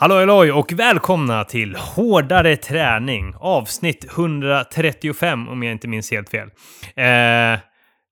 [0.00, 6.48] Hallå halloj och välkomna till Hårdare träning avsnitt 135 om jag inte minns helt fel.
[6.96, 7.60] Eh,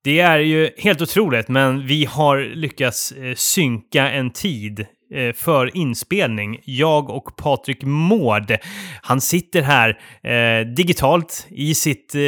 [0.05, 5.77] det är ju helt otroligt, men vi har lyckats eh, synka en tid eh, för
[5.77, 6.61] inspelning.
[6.65, 8.57] Jag och Patrik Mård.
[9.03, 12.21] Han sitter här eh, digitalt i sitt eh,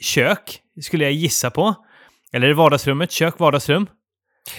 [0.00, 1.74] kök, skulle jag gissa på.
[2.32, 3.86] Eller vardagsrummet, kök, vardagsrum.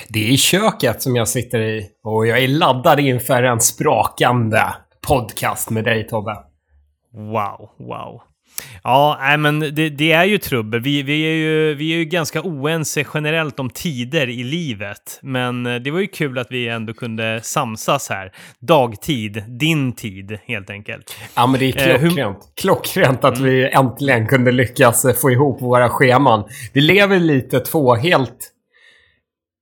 [0.09, 4.63] Det är i köket som jag sitter i och jag är laddad inför en sprakande
[5.07, 6.35] podcast med dig Tobbe.
[7.13, 8.21] Wow, wow.
[8.83, 10.81] Ja, nej, men det, det, är ju trubbel.
[10.81, 15.19] Vi, vi, är ju, vi är ju ganska oense generellt om tider i livet.
[15.21, 18.31] Men eh, det var ju kul att vi ändå kunde samsas här.
[18.59, 21.15] Dagtid, din tid helt enkelt.
[21.35, 22.17] Ja, men det är klockrent.
[22.17, 22.35] Eh, hur...
[22.61, 23.49] Klockrent att mm.
[23.49, 26.43] vi äntligen kunde lyckas få ihop våra scheman.
[26.73, 28.51] Vi lever lite två helt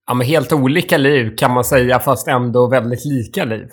[0.08, 3.68] ja, men helt olika liv kan man säga, fast ändå väldigt lika liv.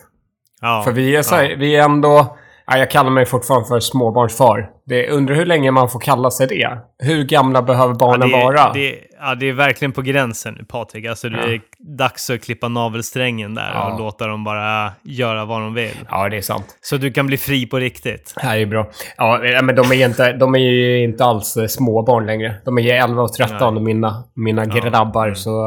[0.60, 1.56] Ja, för vi är, så här, ja.
[1.58, 2.36] vi är ändå...
[2.72, 4.70] Ja, jag kallar mig fortfarande för småbarnsfar.
[4.86, 6.78] Det, undrar hur länge man får kalla sig det.
[6.98, 8.72] Hur gamla behöver barnen ja, det, vara?
[8.72, 11.06] Det, ja, det är verkligen på gränsen nu, Patrik.
[11.06, 11.60] Alltså, det är
[11.96, 15.96] dags att klippa navelsträngen där och låta dem bara göra vad de vill.
[16.10, 16.78] Ja, det är sant.
[16.80, 18.34] Så du kan bli fri på riktigt.
[18.40, 18.90] Det här är bra.
[19.16, 22.54] Ja, men de är, inte, de är ju inte alls eh, småbarn längre.
[22.64, 23.82] De är 11 och 13, Nej.
[23.82, 25.26] mina, mina grabbar.
[25.26, 25.34] Mm.
[25.34, 25.66] Så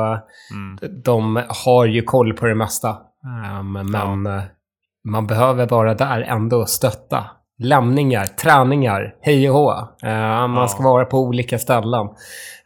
[0.52, 1.02] mm.
[1.04, 2.98] de har ju koll på det mesta.
[3.60, 4.26] Um, men
[5.04, 7.26] man behöver vara där ändå och stötta.
[7.58, 9.72] Lämningar, träningar, hej och hå.
[10.04, 12.08] Uh, man ska vara på olika ställen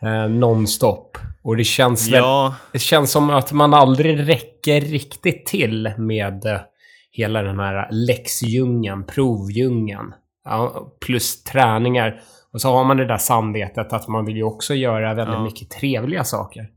[0.04, 1.18] uh, nonstop.
[1.44, 2.44] Och det känns, ja.
[2.44, 6.60] väl, det känns som att man aldrig räcker riktigt till med uh,
[7.12, 10.14] hela den här läxdjungeln, provdjungeln.
[10.46, 12.20] Ja, plus träningar.
[12.54, 15.44] Och så har man det där samvetet att man vill ju också göra väldigt ja.
[15.44, 16.70] mycket trevliga saker.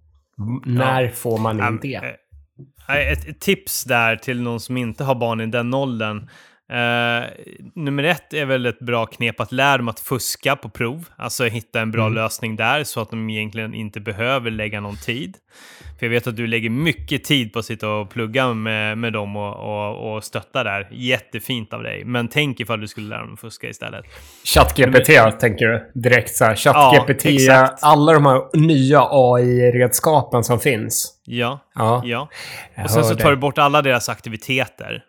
[0.64, 2.00] När får man in det?
[2.88, 6.28] Ett, ett, tips där till någon som inte har barn i den åldern.
[6.70, 7.26] Uh,
[7.74, 11.04] nummer ett är väl ett bra knep att lära dem att fuska på prov.
[11.16, 12.14] Alltså hitta en bra mm.
[12.14, 15.36] lösning där så att de egentligen inte behöver lägga någon tid.
[15.98, 19.12] För jag vet att du lägger mycket tid på att sitta och plugga med, med
[19.12, 20.88] dem och, och, och stötta där.
[20.90, 22.04] Jättefint av dig.
[22.04, 24.04] Men tänk ifall du skulle lära dem att fuska istället.
[24.44, 25.90] ChatGPT Men, tänker du?
[25.94, 26.56] Direkt så här.
[26.56, 31.20] ChatGPT, ja, alla de här nya AI-redskapen som finns.
[31.24, 32.02] Ja, ja.
[32.04, 32.28] ja.
[32.84, 35.04] Och sen så tar du bort alla deras aktiviteter.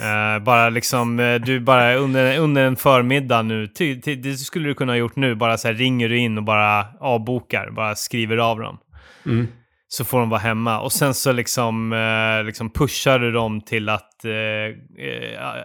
[0.00, 4.68] Uh, bara liksom, uh, du bara under, under en förmiddag nu, ty, ty, det skulle
[4.68, 7.94] du kunna ha gjort nu, bara så här ringer du in och bara avbokar, bara
[7.94, 8.78] skriver av dem.
[9.26, 9.48] Mm.
[9.88, 10.80] Så får de vara hemma.
[10.80, 14.24] Och sen så liksom, uh, liksom pushar du dem till att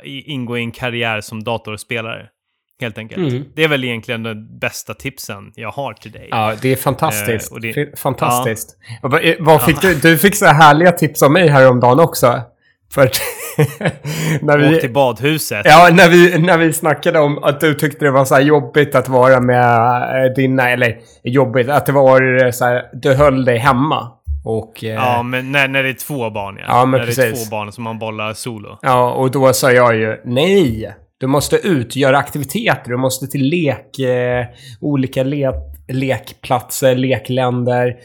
[0.03, 2.28] ingå i en karriär som datorspelare.
[2.81, 3.31] Helt enkelt.
[3.31, 3.45] Mm.
[3.56, 6.28] Det är väl egentligen de bästa tipsen jag har till dig.
[6.31, 7.62] Ja, det är fantastiskt.
[7.62, 8.78] Det, fantastiskt.
[9.01, 9.09] Ja.
[9.09, 9.89] Vad, vad fick ja.
[9.89, 9.95] du?
[9.95, 12.41] Du fick så härliga tips av mig häromdagen också.
[12.94, 13.09] För
[14.41, 14.75] när vi...
[14.75, 15.62] Åk till badhuset.
[15.66, 19.09] Ja, när vi, när vi snackade om att du tyckte det var så jobbigt att
[19.09, 24.12] vara med eh, dina, eller jobbigt, att det var så här, du höll dig hemma.
[24.45, 26.66] Och, eh, ja, men när, när det är två barn ja.
[26.68, 27.23] ja men när precis.
[27.23, 28.78] det är två barn som man bollar solo.
[28.81, 30.95] Ja, och då sa jag ju nej.
[31.19, 34.45] Du måste ut, göra aktiviteter, du måste till lek, eh,
[34.81, 35.51] olika le
[35.88, 37.96] lekplatser, lekländer.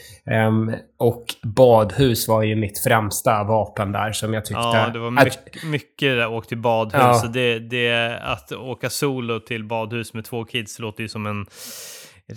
[0.48, 4.62] Um, och badhus var ju mitt främsta vapen där som jag tyckte...
[4.62, 7.00] Ja, det var mycket, att, mycket där, åk till badhus.
[7.02, 7.14] Ja.
[7.14, 11.46] Så det, det, att åka solo till badhus med två kids låter ju som en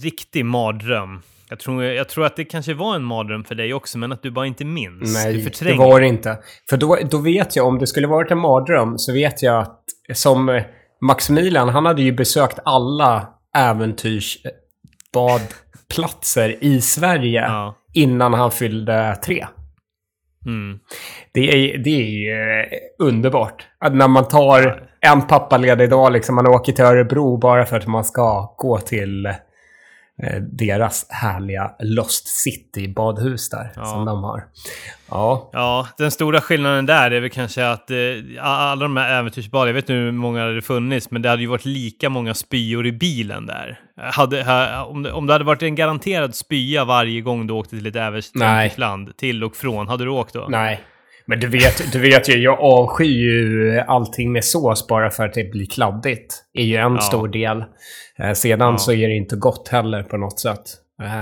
[0.04, 1.22] riktig mardröm.
[1.50, 4.24] Jag tror, jag tror att det kanske var en mardröm för dig också, men att
[4.24, 5.14] du bara inte minns.
[5.14, 6.38] Nej, det var det inte.
[6.70, 9.84] För då, då vet jag, om det skulle varit en mardröm, så vet jag att
[10.14, 10.62] som
[11.02, 13.28] Maximilian, han hade ju besökt alla
[15.16, 17.76] äventyrsbadplatser i Sverige ja.
[17.94, 19.47] innan han fyllde tre.
[20.46, 20.79] Mm.
[21.34, 23.67] Det är, det är eh, underbart.
[23.79, 27.88] Att när man tar en pappaledig dag, liksom, man åker till Örebro bara för att
[27.88, 29.28] man ska gå till
[30.23, 33.85] Eh, deras härliga Lost City badhus där ja.
[33.85, 34.44] som de har.
[35.09, 35.50] Ja.
[35.53, 37.97] ja, den stora skillnaden där är väl kanske att eh,
[38.41, 41.47] alla de här äventyrsbad, jag vet inte hur många det funnits, men det hade ju
[41.47, 43.79] varit lika många spyor i bilen där.
[43.97, 47.76] Hade, ha, om, det, om det hade varit en garanterad spya varje gång du åkte
[47.76, 50.46] till ett äventyrsland, till och från, hade du åkt då?
[50.50, 50.82] Nej.
[51.28, 55.34] Men du vet, du vet ju, jag avskyr ju allting med sås bara för att
[55.34, 56.44] det blir kladdigt.
[56.53, 57.02] är ju en ja.
[57.02, 57.64] stor del.
[58.20, 58.78] Eh, sedan ja.
[58.78, 60.64] så är det inte gott heller på något sätt.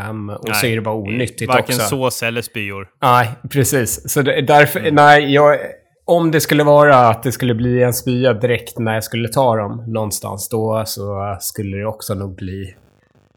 [0.10, 1.74] Um, och nej, så är det bara onyttigt varken också.
[1.74, 2.88] Varken sås eller spyor.
[3.02, 4.12] Nej, precis.
[4.12, 4.96] Så det, därför, mm.
[4.96, 5.58] nej, jag,
[6.06, 9.56] om det skulle vara att det skulle bli en spya direkt när jag skulle ta
[9.56, 12.76] dem någonstans, då så skulle det också nog bli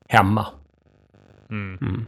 [0.09, 0.47] hemma.
[1.51, 1.79] Mm.
[1.81, 2.07] Mm.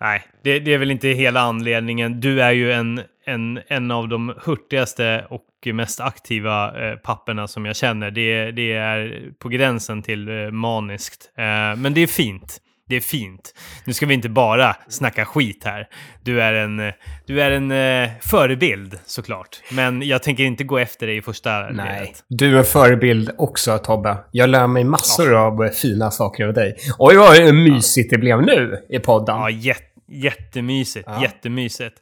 [0.00, 2.20] Nej, det, det, är väl inte hela anledningen.
[2.20, 5.44] Du är ju en, en, en av de hurtigaste och
[5.74, 8.10] mest aktiva eh, papperna som jag känner.
[8.10, 11.30] Det, det är på gränsen till eh, maniskt.
[11.36, 12.60] Eh, men det är fint.
[12.88, 13.54] Det är fint.
[13.84, 15.88] Nu ska vi inte bara snacka skit här.
[16.22, 16.92] Du är en,
[17.26, 19.60] du är en eh, förebild såklart.
[19.72, 22.00] Men jag tänker inte gå efter dig i första Nej.
[22.00, 22.24] ledet.
[22.28, 24.16] Du är en förebild också Tobbe.
[24.30, 26.76] Jag lär mig massor av eh, fina saker av dig.
[26.98, 29.36] Oj vad mysigt det blev nu i podden.
[29.36, 31.08] Ja, jät jättemysigt.
[31.08, 31.22] Ja.
[31.22, 31.96] Jättemysigt.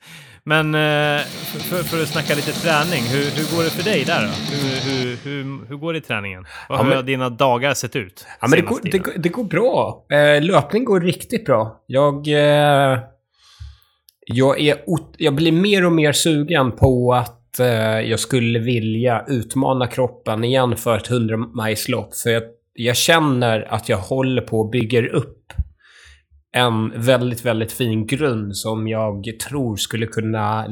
[0.49, 1.21] Men eh,
[1.69, 4.29] för, för att snacka lite träning, hur, hur går det för dig där då?
[4.57, 6.47] Hur, hur, hur, hur går det i träningen?
[6.69, 8.27] Vad Ja, har men- dina dagar sett ut?
[8.41, 10.07] Ja, men det, går, det, går- det går bra.
[10.11, 11.85] Eh, löpning går riktigt bra.
[11.87, 12.29] Jag...
[12.29, 12.99] Eh,
[14.29, 14.77] jag, är,
[15.19, 17.67] jag blir mer och mer sugen på att eh,
[18.01, 22.17] jag skulle vilja utmana kroppen igen för ett 100 majslopp.
[22.17, 22.43] För jag,
[22.75, 25.53] jag känner att jag håller på och bygger upp
[26.57, 30.67] en väldigt, väldigt fin grund som jag tror skulle kunna,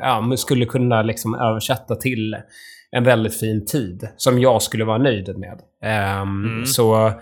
[0.00, 2.36] ja, skulle kunna liksom översätta till
[2.90, 5.60] en väldigt fin tid som jag skulle vara nöjd med.
[5.84, 6.66] Ehm, Mm.
[6.66, 7.12] Så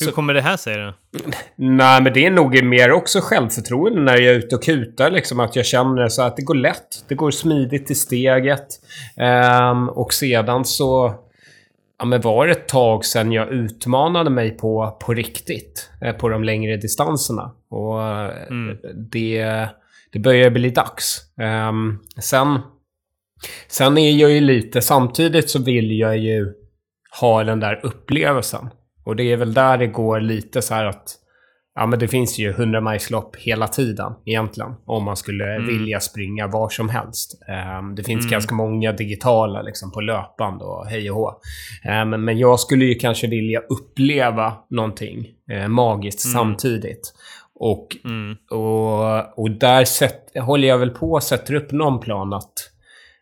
[0.00, 0.94] Hur så- kommer det här sig då?
[1.56, 5.10] Nej, men det är nog mer också självförtroende när jag är ute och kutar.
[5.10, 7.04] Liksom, att jag känner så att det går lätt.
[7.08, 8.66] Det går smidigt i steget.
[9.16, 11.14] Ehm, och sedan så
[12.02, 15.90] ja, men var ett tag sedan jag utmanade mig på, på riktigt.
[16.02, 17.50] eh, På de längre distanserna.
[17.70, 18.00] Och
[18.50, 18.76] Mm.
[19.10, 19.66] det,
[20.12, 21.18] det börjar bli dags.
[21.40, 22.58] Ehm, sen,
[23.68, 24.82] sen är jag ju lite...
[24.82, 26.52] Samtidigt så vill jag ju
[27.20, 28.68] ha den där upplevelsen.
[29.04, 31.14] Och det är väl där det går lite så här att
[31.74, 34.74] Ja, men det finns ju 100 majslopp hela tiden egentligen.
[34.86, 35.66] Om man skulle Mm.
[35.66, 37.42] vilja springa var som helst.
[37.48, 38.30] Ehm, det finns Mm.
[38.30, 41.32] ganska många digitala liksom, på löpband och hej och hå.
[41.84, 46.32] Ehm, men, jag skulle ju kanske vilja uppleva någonting eh, magiskt Mm.
[46.34, 47.14] samtidigt.
[47.54, 48.36] Och, Mm.
[48.50, 52.52] och, och där sätt, håller jag väl på och sätter upp någon plan att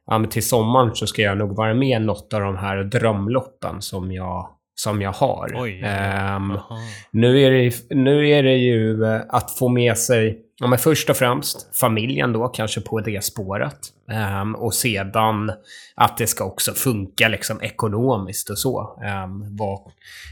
[0.06, 2.76] ja, men till sommaren så ska jag nog vara med i något av de här
[2.84, 4.48] drömloppen som jag,
[4.82, 5.52] som jag har.
[5.56, 5.84] Oj.
[5.84, 6.78] Aha.
[7.10, 11.10] nu är, det, nu är det ju eh, att få med sig, ja, men först
[11.10, 13.78] och främst familjen då, kanske på det spåret.
[14.10, 15.52] Ehm, och sedan
[15.94, 19.02] att det ska också funka liksom ekonomiskt och så.
[19.24, 19.80] Um, vad,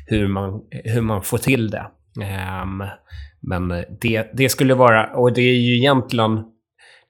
[0.07, 1.87] hur, man, hur man får till det.
[3.41, 3.69] Men
[4.01, 6.45] det, det skulle vara, och det är ju egentligen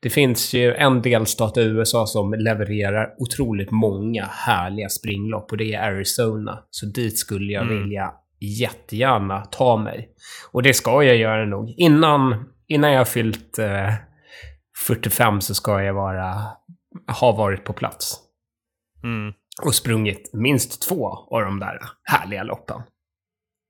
[0.03, 5.75] det finns ju en delstat i USA som levererar otroligt många härliga springlopp och det
[5.75, 6.59] är Arizona.
[6.71, 7.83] Så dit skulle jag Mm.
[7.83, 10.09] vilja jättegärna ta mig.
[10.53, 11.75] Och det ska jag göra nog.
[11.77, 13.95] Innan, innan jag fyllt eh,
[14.87, 16.35] 45 så ska jag vara,
[17.21, 18.19] ha varit på plats.
[19.05, 19.33] Mm.
[19.62, 22.83] Och sprungit minst två av de där härliga loppen.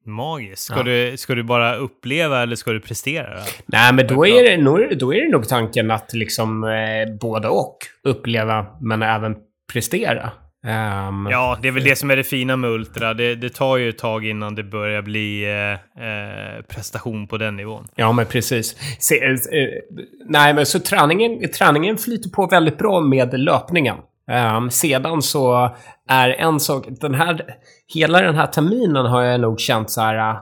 [0.08, 0.62] Magiskt.
[0.62, 0.82] Ska, Ja.
[0.82, 3.34] du, ska du bara uppleva eller ska du prestera?
[3.34, 3.40] Då?
[3.66, 7.48] Nej, men då är, det, nog- då är det nog tanken att liksom eh, både
[7.48, 9.36] och uppleva, men även
[9.72, 10.30] prestera.
[10.66, 13.14] Ehm, Ja, det är väl det som är det fina med Ultra.
[13.14, 17.56] Det, det tar ju ett tag innan det börjar bli eh, eh, prestation på den
[17.56, 17.88] nivån.
[17.94, 18.76] Ja, men precis.
[18.98, 19.68] Se, eh, eh,
[20.28, 23.96] nej, men så träningen, träningen flyter på väldigt bra med löpningen.
[24.30, 25.76] Ehm, sedan så
[26.08, 27.44] är en sak, den här,
[27.94, 30.40] hela den här terminen har jag nog känt så här eh,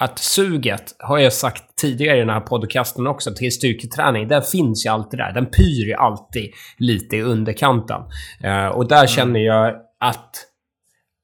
[0.00, 4.86] att suget, har jag sagt tidigare i den här podcasten också, till styrketräning, den finns
[4.86, 5.32] ju alltid där.
[5.32, 8.00] Den pyr ju alltid lite i underkanten.
[8.44, 10.46] Eh, och där känner jag att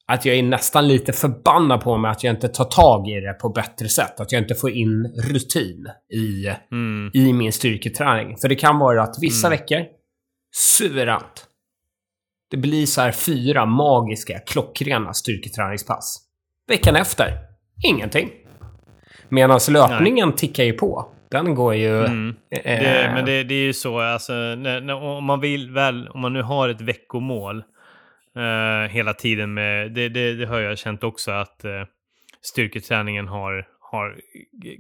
[0.09, 3.33] att jag är nästan lite förbannad på mig att jag inte tar tag i det
[3.33, 4.21] på bättre sätt.
[4.21, 7.11] Att jag inte får in rutin i, Mm.
[7.15, 8.37] i min styrketräning.
[8.37, 9.59] För det kan vara att vissa Mm.
[9.59, 9.85] veckor,
[10.57, 11.46] suveränt.
[12.51, 16.19] Det blir så här fyra magiska, klockrena styrketräningspass.
[16.69, 17.33] Veckan efter,
[17.85, 18.31] ingenting.
[19.29, 21.13] Medan löpningen tickar ju på.
[21.31, 22.05] Den går ju...
[22.05, 22.37] Mm.
[22.51, 26.09] eh, Det, men det, det är ju så, alltså, när, när, om man vill väl,
[26.09, 27.65] om man nu har ett veckomål
[28.37, 31.71] eh, hela tiden med, det, det, det har jag känt också att eh,
[32.43, 34.17] styrketräningen har, har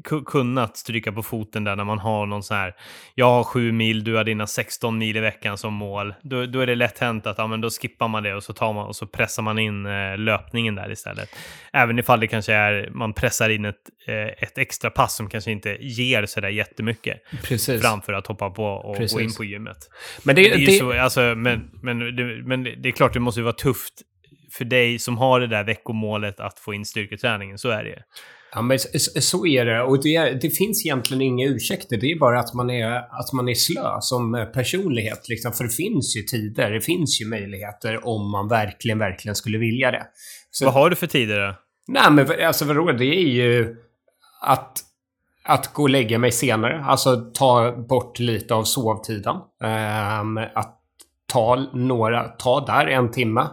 [0.04, 2.74] ku- kunnat stryka på foten där när man har någon sån här,
[3.14, 6.14] jag har sju mil, du har dina 16 mil i veckan som mål.
[6.22, 8.52] Då, då är det lätt hänt att ja, men då skippar man det och så,
[8.52, 11.28] tar man, och så pressar man in eh, löpningen där istället.
[11.72, 15.50] Även ifall det kanske är, man pressar in ett, eh, ett extra pass som kanske
[15.50, 17.82] inte ger sådär jättemycket Precis.
[17.82, 19.20] framför att hoppa på och gå Precis.
[19.20, 19.78] in på gymmet.
[20.22, 23.20] Men det, Det är det, så, alltså, men, men, det, men det är klart det
[23.20, 23.94] måste ju vara tufft
[24.52, 27.58] för dig som har det där veckomålet att få in styrketräningen.
[27.58, 28.02] Så är det.
[28.56, 29.82] Ja, men så, är det.
[29.82, 31.96] Och det, det finns egentligen inga ursäkter.
[31.96, 35.28] Det är bara att man är, att man är slö som eh, personlighet.
[35.28, 35.52] Liksom.
[35.52, 39.90] För det finns ju tider, det finns ju möjligheter om man verkligen, verkligen skulle vilja
[39.90, 40.06] det.
[40.50, 41.54] Så, Vad har du för tider då?
[41.88, 42.92] Nej, men alltså vadå?
[42.92, 43.76] Det är ju
[44.42, 44.78] att...
[45.44, 46.84] att gå och lägga mig senare.
[46.84, 49.36] Alltså ta bort lite av sovtiden.
[50.20, 50.80] Um, att
[51.32, 53.46] ta några, ta där en timme.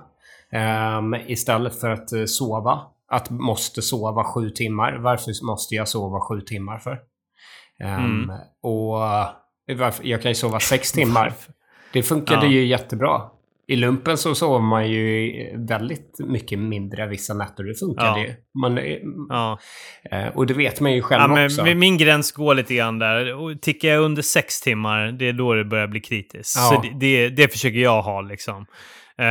[0.98, 2.92] Um, istället för att uh, sova.
[3.13, 4.98] Att måste sova sju timmar.
[4.98, 7.00] Varför måste jag sova sju timmar för?
[7.84, 8.29] Um, mm.
[8.63, 8.91] Och
[9.77, 11.34] varför, jag kan ju sova sex timmar.
[11.93, 12.51] Det funkade ja.
[12.51, 13.22] ju jättebra.
[13.67, 15.32] I lumpen så sover man ju
[15.67, 17.63] väldigt mycket mindre vissa nätter.
[17.63, 18.20] Det funkar ja.
[18.20, 18.36] ju.
[18.62, 18.79] Man,
[19.29, 19.60] ja.
[20.12, 21.65] Eh, och det vet man ju själv ja, också.
[21.65, 23.36] Min gräns går lite grann där.
[23.36, 26.50] Och tickar jag under sex timmar, det är då det börjar bli kritiskt.
[26.50, 28.65] Så det, det, det, försöker jag ha liksom.
[29.20, 29.25] Uh,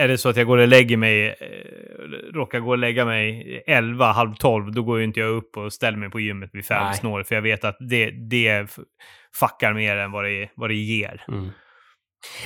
[0.00, 3.62] är det så att jag går och lägger mig, uh, råkar gå och lägga mig
[3.66, 6.66] 11, halv 12, då går ju inte jag upp och ställer mig på gymmet vid
[6.66, 7.22] fem snår.
[7.22, 8.78] För jag vet att det, det
[9.34, 11.24] fuckar mer än vad det, vad det ger.
[11.28, 11.48] Mm.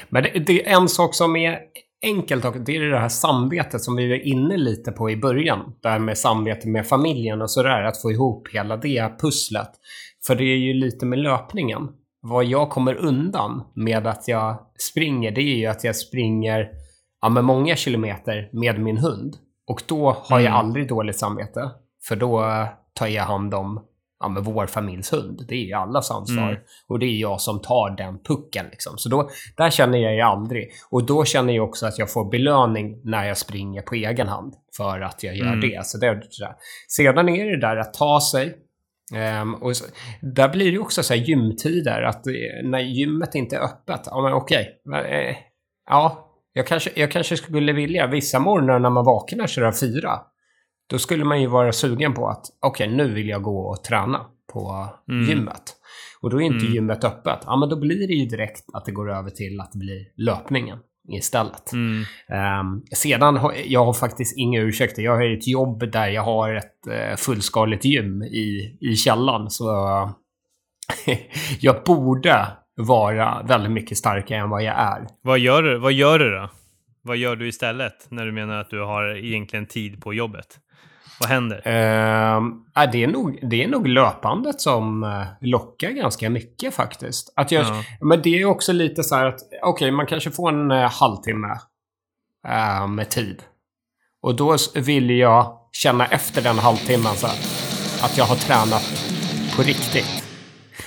[0.09, 1.59] Men det, det, är en sak som är
[2.03, 5.75] enkelt och det är det här samvetet som vi var inne lite på i början.
[5.83, 7.83] Det här med samvete med familjen och sådär.
[7.83, 9.71] Att få ihop hela det pusslet.
[10.27, 11.89] För det är ju lite med löpningen.
[12.25, 16.71] Vad jag kommer undan med att jag springer, det är ju att jag springer
[17.23, 19.37] ja, med många kilometer med min hund.
[19.67, 20.59] Och då har jag mm.
[20.59, 21.71] aldrig dåligt samvete.
[22.09, 22.45] För då
[22.95, 23.81] tar jag hand om
[24.23, 25.45] ja, men vår familjs hund.
[25.49, 26.49] Det är ju allas ansvar.
[26.49, 26.61] Mm.
[26.89, 28.67] Och det är jag som tar den pucken.
[28.71, 28.99] Liksom.
[28.99, 30.71] Så då, där känner jag ju aldrig.
[30.91, 34.55] Och då känner jag också att jag får belöning när jag springer på egen hand.
[34.77, 35.61] För att jag gör mm.
[35.61, 35.87] det.
[35.87, 36.57] Så det, det
[36.89, 38.57] Sedan är det där att ta sig.
[39.13, 39.85] Um, och så,
[40.21, 42.03] där blir det också så här gymtider.
[42.03, 42.33] Att eh,
[42.65, 44.01] när gymmet inte är öppet.
[44.07, 44.69] Ja, men okej.
[44.85, 45.29] Okay.
[45.29, 45.37] Eh,
[45.91, 48.07] ja, jag kanske, jag kanske skulle vilja.
[48.07, 50.21] Vissa morgnar när man vaknar så är fyra.
[50.91, 53.85] Då skulle man ju vara sugen på att okej, okay, nu vill jag gå och
[53.85, 55.29] träna på mm.
[55.29, 55.63] gymmet.
[56.21, 56.75] Och då är inte mm.
[56.75, 57.39] gymmet öppet.
[57.47, 60.07] Ja, men då blir det ju direkt att det går över till att det blir
[60.17, 60.79] löpningen
[61.09, 61.73] istället.
[61.73, 62.05] Mm.
[62.61, 65.03] Um, sedan har jag har faktiskt inga ursäkter.
[65.03, 69.51] Jag har ett jobb där jag har ett uh, fullskaligt gym i, i källan.
[69.51, 69.67] Så
[71.61, 75.07] jag borde vara väldigt mycket starkare än vad jag är.
[75.23, 76.51] Vad gör vad gör du då?
[77.03, 80.59] Vad gör du istället när du menar att du har egentligen tid på jobbet?
[81.23, 81.57] Vad händer?
[81.57, 87.33] Uh, det, är nog, det är nog löpandet som uh, lockar ganska mycket faktiskt.
[87.37, 87.85] Att jag, ja.
[88.01, 90.91] Men det är också lite så här att okej, okay, man kanske får en uh,
[90.91, 91.59] halvtimme
[92.49, 93.43] uh, med tid.
[94.23, 97.37] Och då vill jag känna efter den halvtimmen så här,
[98.05, 98.83] att jag har tränat
[99.57, 100.25] på riktigt.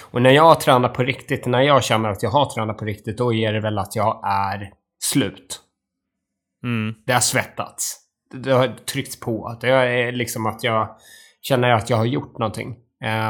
[0.01, 2.86] Och när jag har tränat på riktigt, när jag känner att jag har tränat på
[2.86, 4.70] riktigt, då är det väl att jag är
[5.04, 5.62] slut.
[6.63, 6.96] Mm.
[7.06, 9.58] Det har svettats det har tryckts på.
[9.62, 10.96] Det är liksom att jag
[11.41, 12.75] känner att jag har gjort någonting.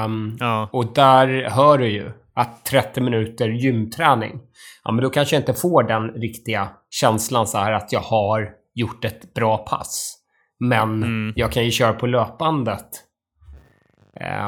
[0.06, 0.70] Um, ja.
[0.74, 4.40] Och där hör du ju att 30 minuter gymträning,
[4.84, 8.50] ja men då kanske jag inte får den riktiga känslan så här att jag har
[8.74, 10.18] gjort ett bra pass.
[10.60, 11.34] Men mm.
[11.36, 12.88] jag kan ju köra på löpbandet,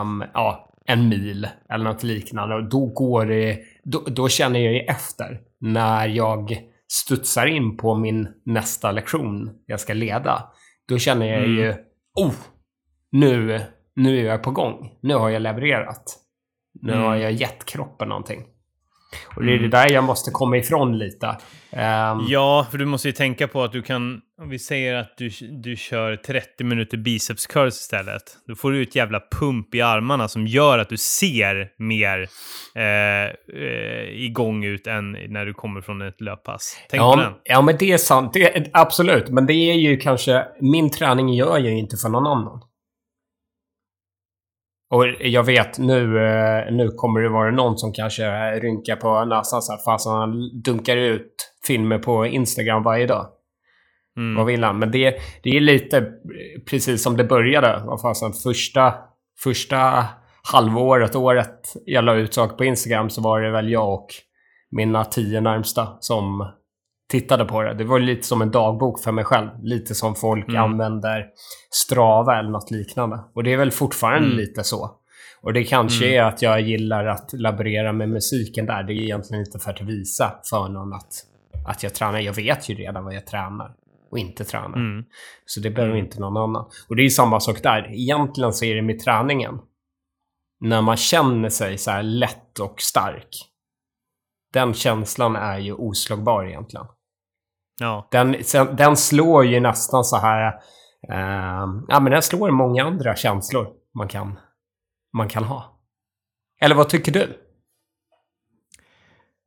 [0.02, 2.56] um, ja, en mil eller något liknande.
[2.56, 6.58] Och då går det, då, då känner jag ju efter när jag
[6.92, 10.52] studsar in på min nästa lektion jag ska leda,
[10.88, 11.52] då känner jag mm.
[11.52, 11.76] ju,
[12.16, 12.34] oh,
[13.12, 13.62] nu,
[13.96, 14.98] nu är jag på gång.
[15.02, 16.18] Nu har jag levererat.
[16.82, 17.06] Nu mm.
[17.06, 18.46] har jag gett kroppen någonting.
[19.36, 19.70] Och det är det mm.
[19.70, 21.38] där jag måste komma ifrån lite.
[21.72, 25.18] Um, ja, för du måste ju tänka på att du kan, om vi säger att
[25.18, 25.30] du,
[25.64, 28.24] du kör 30 minuter biceps curls istället.
[28.48, 32.28] Då får du ett jävla pump i armarna som gör att du ser mer
[32.76, 33.26] eh,
[33.62, 36.78] eh, igång ut än när du kommer från ett löppass.
[36.90, 37.34] Tänk ja, på den.
[37.44, 38.34] Ja, men det är sant.
[38.34, 39.30] Det, absolut.
[39.30, 42.62] Men det är ju kanske, min träning gör jag ju inte för någon annan.
[44.90, 49.62] Och jag vet nu, eh, nu kommer det vara någon som kanske rynkar på näsan
[49.62, 53.28] så här, fast han dunkar ut filmer på Instagram varje dag.
[54.18, 54.36] Mm.
[54.36, 54.80] Vad vill han?
[54.80, 56.12] Men det, det är lite
[56.70, 57.82] precis som det började.
[57.86, 58.94] Vad fasen, första,
[59.44, 60.06] första
[60.54, 64.08] halvåret, året jag la ut saker på Instagram så var det väl jag och
[64.72, 66.52] mina tio närmsta som
[67.10, 67.74] tittade på det.
[67.74, 69.50] Det var lite som en dagbok för mig själv.
[69.62, 70.64] Lite som folk mm.
[70.64, 71.26] använder
[71.72, 73.20] Strava eller något liknande.
[73.36, 74.38] Och det är väl fortfarande mm.
[74.38, 74.92] lite så.
[75.42, 76.20] Och det kanske mm.
[76.20, 78.84] är att jag gillar att laborera med musiken där.
[78.84, 81.14] Det är egentligen inte för att visa för någon att,
[81.68, 82.20] att jag tränar.
[82.20, 83.76] Jag vet ju redan vad jag tränar
[84.12, 84.78] och inte tränar.
[84.78, 85.06] Mm.
[85.46, 86.06] Så det behöver mm.
[86.06, 86.66] inte någon annan.
[86.90, 87.94] Och det är samma sak där.
[87.94, 89.60] Egentligen så är det med träningen.
[90.60, 93.30] När man känner sig så här lätt och stark.
[94.54, 96.86] Den känslan är ju oslagbar egentligen.
[97.80, 98.08] Ja.
[98.12, 98.36] Den,
[98.78, 100.54] den slår ju nästan så här...
[101.12, 104.40] Uh, ja, men den slår många andra känslor man kan,
[105.18, 105.80] man kan ha.
[106.62, 107.28] Eller vad tycker du?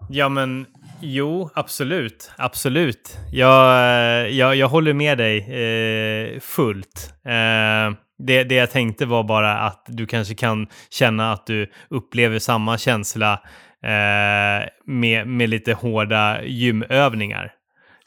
[0.09, 0.67] Ja, men
[1.01, 2.31] jo, absolut.
[2.37, 3.19] Absolut.
[3.33, 7.15] Jag, jag, jag håller med dig eh, fullt.
[7.25, 7.97] Eh,
[8.27, 12.79] Det, det jag tänkte var bara att du kanske kan känna att du upplever samma
[12.79, 13.33] känsla
[13.83, 17.53] eh, med, med lite hårda gymövningar.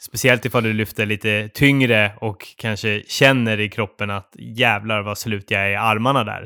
[0.06, 5.50] Speciellt ifall du lyfter lite tyngre och kanske känner i kroppen att jävlar vad slut
[5.50, 6.42] jag är i armarna där.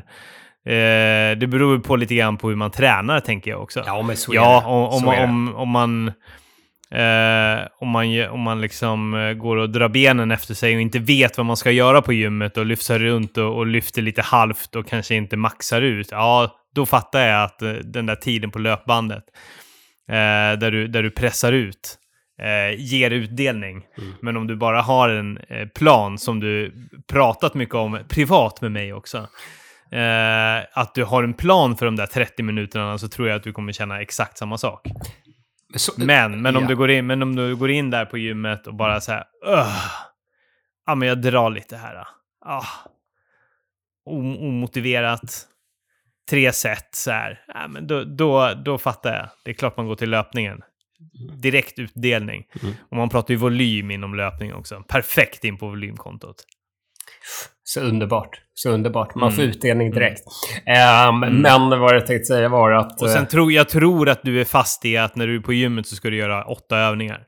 [0.65, 3.83] Eh, det beror på lite grann på hur man tränar, tänker jag också.
[3.85, 4.67] Ja, men så ja, är det.
[4.67, 5.23] om, om, Så är det.
[5.23, 6.07] om, om man...
[6.91, 10.99] Eh, om, man, om man liksom eh, går och drar benen efter sig och inte
[10.99, 14.75] vet vad man ska göra på gymmet och lyfter runt och, och lyfter lite halvt
[14.75, 16.07] och kanske inte maxar ut.
[16.11, 19.23] Ja, då fattar jag att eh, den där tiden på löpbandet
[20.09, 21.98] eh, där, du, där du pressar ut
[22.39, 23.85] eh, ger utdelning.
[24.21, 26.73] Men om du bara har en eh, plan som du
[27.07, 29.17] pratat mycket om privat med mig också.
[29.91, 33.43] Eh, att du har en plan för de där 30 minuterna så tror jag att
[33.43, 34.87] du kommer känna exakt samma sak.
[35.75, 36.67] Så, Men, men, om, ja.
[36.69, 39.23] du går in, men om du går in där på gymmet och bara så här,
[39.47, 39.85] "Ugh,
[40.85, 42.07] ja men jag drar lite här.
[42.45, 42.65] Ah,
[44.05, 45.45] om, omotiverat,
[46.29, 47.43] tre set så här.
[47.47, 49.29] Ja, men då, då, då fattar jag.
[49.43, 50.61] Det är klart man går till löpningen.
[51.41, 52.43] Direkt utdelning.
[52.63, 52.75] Mm.
[52.91, 54.83] Och man pratar ju volym inom löpning också.
[54.87, 56.35] Perfekt in på volymkontot.
[57.63, 58.41] Så underbart.
[58.53, 59.15] Så underbart.
[59.15, 59.49] Man får Mm.
[59.51, 60.23] utdelning direkt.
[60.65, 63.01] Ehm, Men vad jag tänkte säga var att...
[63.01, 65.39] Och sen eh, tror jag tror att du är fast i att när du är
[65.39, 67.25] på gymmet så ska du göra åtta övningar.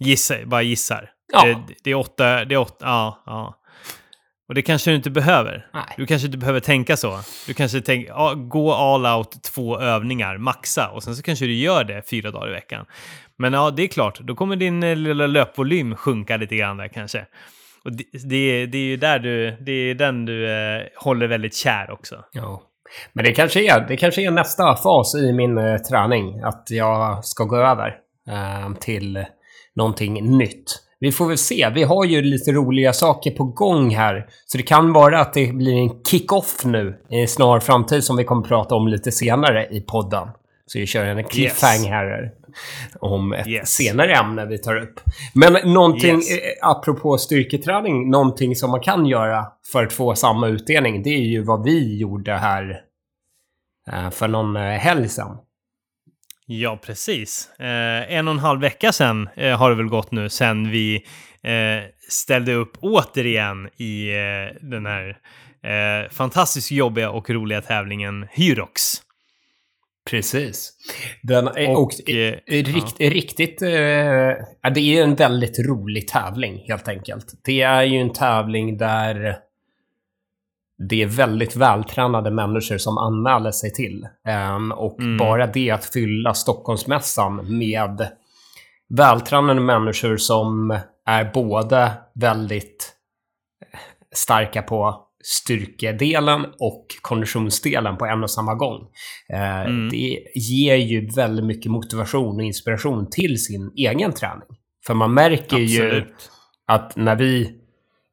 [0.00, 1.10] Gissa, bara gissar.
[1.32, 1.44] Ja.
[1.46, 3.59] Det, det är åtta, det är åtta, ja, ja.
[4.50, 5.66] Och det kanske du inte behöver.
[5.74, 5.84] Nej.
[5.96, 7.20] Du kanske inte behöver tänka så.
[7.46, 10.88] Du kanske tänker, gå all out två övningar, maxa.
[10.88, 12.86] Och sen så kanske du gör det fyra dagar i veckan.
[13.38, 16.88] Men ja, det är klart, då kommer din eh, lilla löpvolym sjunka lite grann där
[16.88, 17.26] kanske.
[17.84, 21.56] Och det, det, det är ju där du, det är den du eh, håller väldigt
[21.56, 22.24] kär också.
[22.32, 22.62] Ja.
[23.12, 26.40] Men det kanske, är, det kanske är nästa fas i min eh, träning.
[26.42, 27.96] Att jag ska gå över
[28.28, 29.24] eh, till
[29.76, 30.89] någonting nytt.
[31.00, 31.70] Vi får väl se.
[31.74, 34.26] Vi har ju lite roliga saker på gång här.
[34.46, 38.16] Så det kan vara att det blir en kick-off nu i en snar framtid som
[38.16, 40.28] vi kommer prata om lite senare i podden.
[40.66, 42.32] Så vi kör en cliffhanger här
[43.00, 43.68] om ett Yes.
[43.70, 45.00] senare ämne vi tar upp.
[45.34, 46.30] Men någonting, Yes.
[46.30, 51.20] eh, apropå styrketräning, någonting som man kan göra för att få samma utdelning, det är
[51.20, 52.80] ju vad vi gjorde här
[53.92, 55.36] eh, för någon eh, helg sedan.
[56.52, 57.50] Ja, precis.
[57.58, 60.94] Eh, en och en halv vecka sedan eh, har det väl gått nu sen vi
[61.42, 65.08] eh, ställde upp återigen i eh, den här
[65.64, 68.82] eh, fantastiskt jobbiga och roliga tävlingen Hyrox.
[70.10, 70.72] Precis.
[71.22, 73.60] Den, och, Och, och eh, rikt, riktigt...
[73.60, 77.26] Ja, det är en väldigt rolig tävling, helt enkelt.
[77.44, 79.36] Det är ju en tävling där
[80.88, 84.06] det är väldigt vältränade människor som anmäler sig till.
[84.28, 85.16] Ehm, och Mm.
[85.16, 88.08] bara det att fylla Stockholmsmässan med
[88.88, 92.92] vältränade människor som är både väldigt
[94.14, 98.86] starka på styrkedelen och konditionsdelen på en och samma gång.
[99.32, 99.88] Eh, Mm.
[99.88, 104.48] Det ger ju väldigt mycket motivation och inspiration till sin egen träning.
[104.86, 106.30] För man märker ju Absolut.
[106.66, 107.56] att när vi...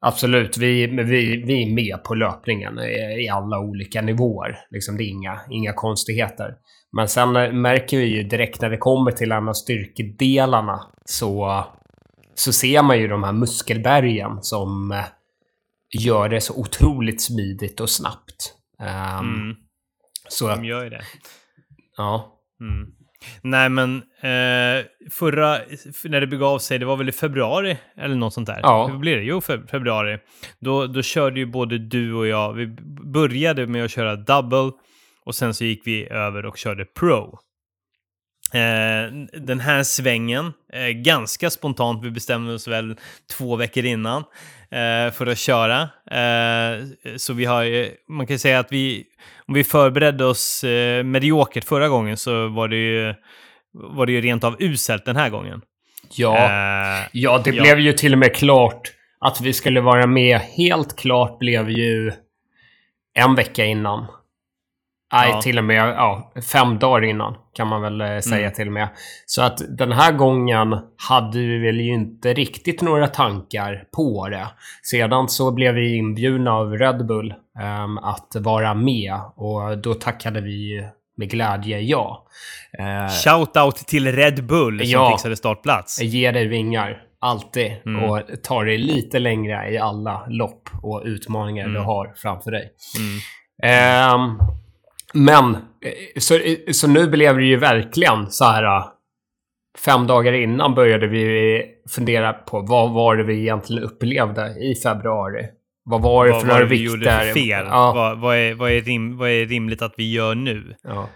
[0.00, 2.78] Absolut, vi, vi, vi är med på löpningen
[3.20, 4.58] i alla olika nivåer.
[4.70, 6.54] Liksom, det är inga, inga konstigheter.
[6.92, 11.64] Men sen eh, märker vi ju direkt när det kommer till en av styrkedelarna så,
[12.34, 15.04] så ser man ju de här muskelbergen som eh,
[15.98, 18.54] gör det så otroligt smidigt och snabbt.
[18.82, 19.56] Ehm, Mm,
[20.28, 21.02] Så de gör ju det.
[21.96, 22.38] ja.
[22.60, 22.90] Mm.
[23.42, 25.58] Nej, men eh, förra,
[26.04, 28.60] när det begav sig, det var väl i februari eller något sånt där?
[28.62, 28.86] Ja.
[28.86, 29.22] Hur blir det?
[29.22, 30.18] Jo, fe februari.
[30.58, 32.66] Då, då körde ju både du och jag, vi
[33.12, 34.70] började med att köra double
[35.24, 37.38] och sen så gick vi över och körde pro.
[38.54, 40.52] Eh, den här svängen,
[40.94, 42.96] ganska spontant, vi bestämde oss väl
[43.38, 44.24] två veckor innan
[44.70, 45.80] eh, för att köra.
[46.10, 46.84] Eh,
[47.16, 49.04] så vi har, man kan säga att vi,
[49.48, 53.14] om vi förberedde oss eh, mediokert förra gången så var det ju,
[53.72, 55.60] var det ju rent av uselt den här gången.
[56.14, 56.36] Ja.
[56.36, 57.62] Eh, Ja, det Ja.
[57.62, 60.38] blev ju till och med klart att vi skulle vara med.
[60.40, 62.12] Helt klart blev ju
[63.14, 64.06] en vecka innan.
[65.12, 65.40] Nej, Ja.
[65.42, 68.52] till och med ja, fem dagar innan kan man väl eh, säga Mm.
[68.52, 68.88] till och med.
[69.26, 70.76] Så att den här gången
[71.08, 74.46] hade vi väl ju inte riktigt några tankar på det.
[74.82, 80.40] Sedan så blev vi inbjudna av Red Bull ehm, att vara med och då tackade
[80.40, 82.26] vi med glädje ja.
[82.78, 85.10] Eh, Shoutout till Red Bull som Ja.
[85.10, 86.02] fixade startplats.
[86.02, 87.02] Ge dig vingar.
[87.20, 87.72] Alltid.
[87.86, 88.04] Mm.
[88.04, 91.84] Och ta dig lite längre i alla lopp och utmaningar du Mm.
[91.84, 92.70] har framför dig.
[92.98, 94.38] Mm.
[95.14, 95.60] Men, eh,
[96.20, 96.38] så,
[96.72, 98.64] så nu blev det ju verkligen så här.
[98.64, 98.84] eh,
[99.84, 105.46] Fem dagar innan började vi fundera på vad var det vi egentligen upplevde i februari.
[105.84, 107.66] vad var det vad, för vad några vi gjorde för fel.
[107.68, 110.74] Ja, Vad, vad, är, vad, är rim, vad är rimligt att vi gör nu?
[110.82, 111.08] ja.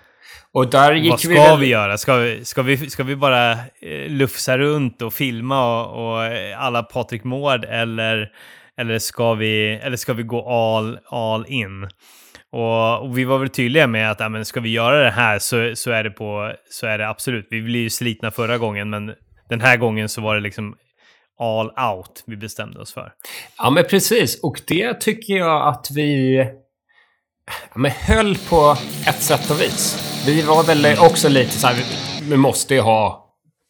[0.55, 1.99] Och där gick Vad ska vi, vi, väl- göra?
[1.99, 6.63] Ska vi, ska, vi, ska vi bara eh, lufsa runt och filma och, och eh,
[6.65, 8.29] alla Patrik Mård eller,
[8.81, 11.89] eller, ska vi, eller ska vi gå all, all in?
[12.53, 15.73] Och, och vi var väl tydliga med att men ska vi göra det här så,
[15.77, 17.47] så, är det på, så är det absolut.
[17.51, 19.13] Vi blev ju slitna förra gången, men
[19.49, 20.75] den här gången så var det liksom
[21.41, 23.13] all out vi bestämde oss för.
[23.59, 24.41] Ja, men precis.
[24.43, 26.37] Och det tycker jag att vi
[27.47, 28.77] ja, men höll på
[29.09, 30.09] ett sätt och vis.
[30.27, 33.19] Vi var väl också lite så här, vi- vi måste ju ha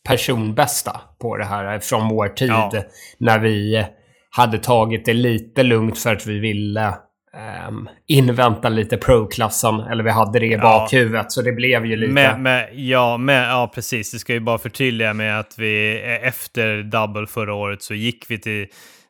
[0.08, 2.48] personbästa på det här från vår tid.
[2.50, 2.72] Ja.
[3.18, 3.86] När vi
[4.30, 6.94] hade tagit det lite lugnt för att vi ville
[7.36, 9.80] ehm, invänta lite pro-klassen.
[9.80, 10.58] Eller vi hade det i Ja.
[10.58, 11.32] bakhuvudet.
[11.32, 12.12] Så det blev ju lite...
[12.12, 14.12] Med, med, ja, med, ja, precis.
[14.12, 18.24] Det ska ju bara förtydliga med att vi eh, efter Double förra året så gick
[18.28, 18.66] vi till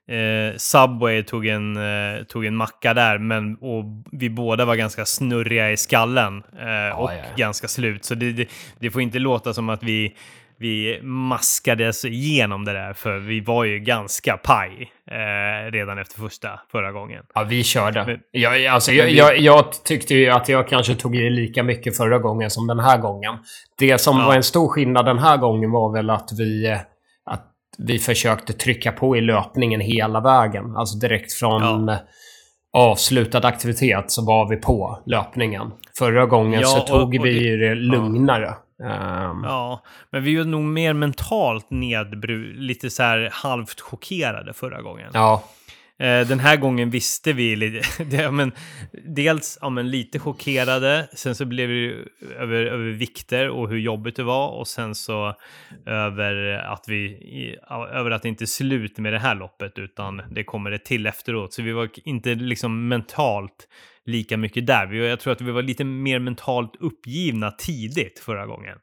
[0.09, 5.05] eh, Subway, tog en, eh, tog en macka där, men och vi båda var ganska
[5.05, 7.23] snurriga i skallen eh, och ja.
[7.37, 8.05] ganska slut.
[8.05, 10.15] Så det, det, det får inte låta som att vi
[10.63, 16.49] vi maskades igenom det där, för vi var ju ganska paj eh, redan efter första
[16.73, 17.25] förra gången.
[17.35, 18.05] Ja, vi körde.
[18.07, 21.63] Men- jag, alltså, jag, vi- jag, jag tyckte ju att jag kanske tog i lika
[21.63, 23.35] mycket förra gången som den här gången.
[23.79, 24.27] Det som Ja.
[24.27, 26.77] var en stor skillnad den här gången var väl att vi,
[27.31, 27.47] att
[27.79, 30.77] vi försökte trycka på i löpningen hela vägen.
[30.77, 31.99] Alltså direkt från Ja.
[32.73, 35.71] avslutad aktivitet så var vi på löpningen.
[35.99, 38.55] Förra gången Ja, så och- tog och vi det- det lugnare.
[38.83, 42.53] Ehm, Ja, men vi var nog mer mentalt nedbru...
[42.55, 45.11] Lite så här halvt chockerade förra gången.
[45.15, 45.45] ja.
[45.99, 48.05] Eh, den här gången visste vi lite...
[48.05, 48.53] det, men,
[49.05, 52.05] dels ja, men lite chockerade, sen så blev vi
[52.39, 55.35] över, över vikter och hur jobbigt det var och sen så
[55.87, 57.59] över att vi...
[57.71, 61.07] Över att det inte är slut med det här loppet utan det kommer det till
[61.07, 61.53] efteråt.
[61.53, 63.69] Så vi var inte liksom mentalt
[64.07, 64.87] lika mycket där.
[64.87, 68.79] Vi, jag tror att vi var lite mer mentalt uppgivna tidigt förra gången.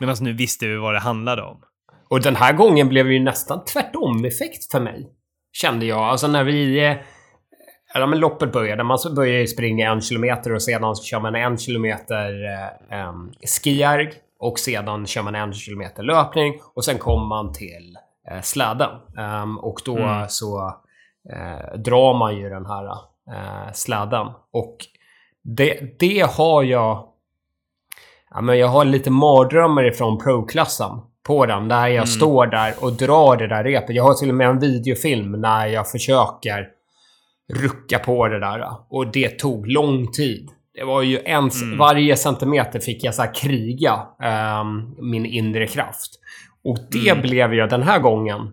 [0.00, 1.60] Medan nu visste vi vad det handlade om.
[2.08, 5.10] Och den här gången blev det ju nästan tvärtom-effekt för mig.
[5.52, 5.98] Kände jag.
[6.00, 6.84] Alltså när vi...
[6.86, 6.96] eh,
[7.96, 8.84] Ja, men loppet började.
[8.84, 12.30] Man börjar ju springa en kilometer och sedan så kör man en kilometer
[12.92, 14.12] eh, um, skijärg.
[14.38, 16.54] Och sedan kör man en kilometer löpning.
[16.74, 17.96] Och sen kommer man till
[18.30, 18.90] eh, släden.
[19.18, 20.28] Ehm, och då Mm.
[20.28, 20.66] så
[21.32, 22.88] eh, drar man ju den här
[23.32, 24.26] eh, släden.
[24.52, 24.76] Och
[25.42, 27.08] det, det har jag...
[28.30, 30.90] Ja, men jag har lite mardrömmar ifrån pro-klassen
[31.26, 31.68] på den.
[31.68, 32.06] Där jag Mm.
[32.06, 33.96] står där och drar det där repet.
[33.96, 36.68] Jag har till och med en videofilm när jag försöker
[37.52, 38.64] rucka på det där.
[38.90, 40.48] Och det tog lång tid.
[40.74, 41.50] Det var ju en...
[41.62, 41.78] Mm.
[41.78, 46.10] Varje centimeter fick jag så kriga ehm, min inre kraft.
[46.64, 47.22] Och det Mm.
[47.22, 48.52] blev jag den här gången.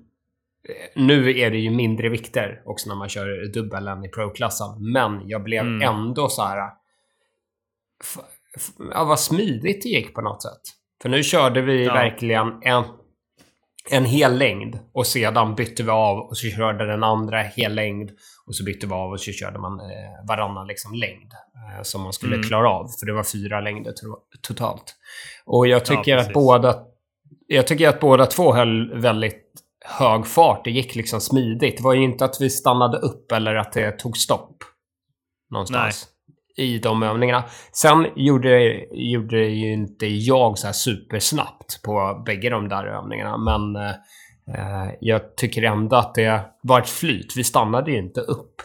[0.70, 4.92] Eh, Nu är det ju mindre vikter också när man kör dubbelen i pro-klassen.
[4.94, 5.82] Men jag blev Mm.
[5.96, 6.70] ändå så här...
[8.94, 10.62] Ja, vad smidigt det gick på något sätt.
[11.02, 11.94] För nu körde vi Ja.
[11.94, 12.84] verkligen en,
[13.92, 18.12] en hel längd och sedan bytte vi av och så körde den andra hel längd
[18.48, 21.32] och så bytte vi av och så körde man eh, varannan liksom längd
[21.78, 22.48] eh, som man skulle Mm.
[22.48, 22.88] klara av.
[23.00, 24.96] För det var fyra längder to- totalt.
[25.46, 26.34] Och jag tycker att precis.
[26.34, 26.76] båda
[27.48, 30.64] jag tycker att båda två höll väldigt hög fart.
[30.64, 31.78] Det gick liksom smidigt.
[31.78, 34.64] Det var ju inte att vi stannade upp eller att det tog stopp.
[35.50, 36.08] Någonstans.
[36.58, 37.44] I de övningarna.
[37.74, 43.38] Sen gjorde, gjorde ju inte jag så här supersnabbt på bägge de där övningarna.
[43.38, 43.76] Men
[44.56, 47.38] eh, jag tycker ändå att det var ett flyt.
[47.38, 48.62] Vi stannade ju inte upp.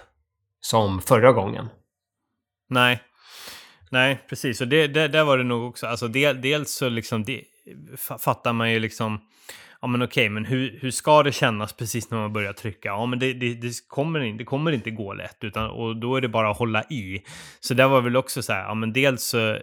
[0.60, 1.68] Som förra gången.
[2.68, 3.00] Nej.
[3.90, 4.60] Nej, precis.
[4.60, 5.86] Och det, det, där var det nog också.
[5.86, 7.42] Alltså del, dels så liksom det,
[7.96, 9.20] fa- fattar man ju liksom.
[9.86, 12.88] Ja men okej, men hur, hur ska det kännas precis när man börjar trycka?
[12.88, 16.16] Ja men det, det, det, kommer, inte, det kommer inte gå lätt utan, och då
[16.16, 17.22] är det bara att hålla i.
[17.60, 19.58] Så där var väl också så här, ja men dels så,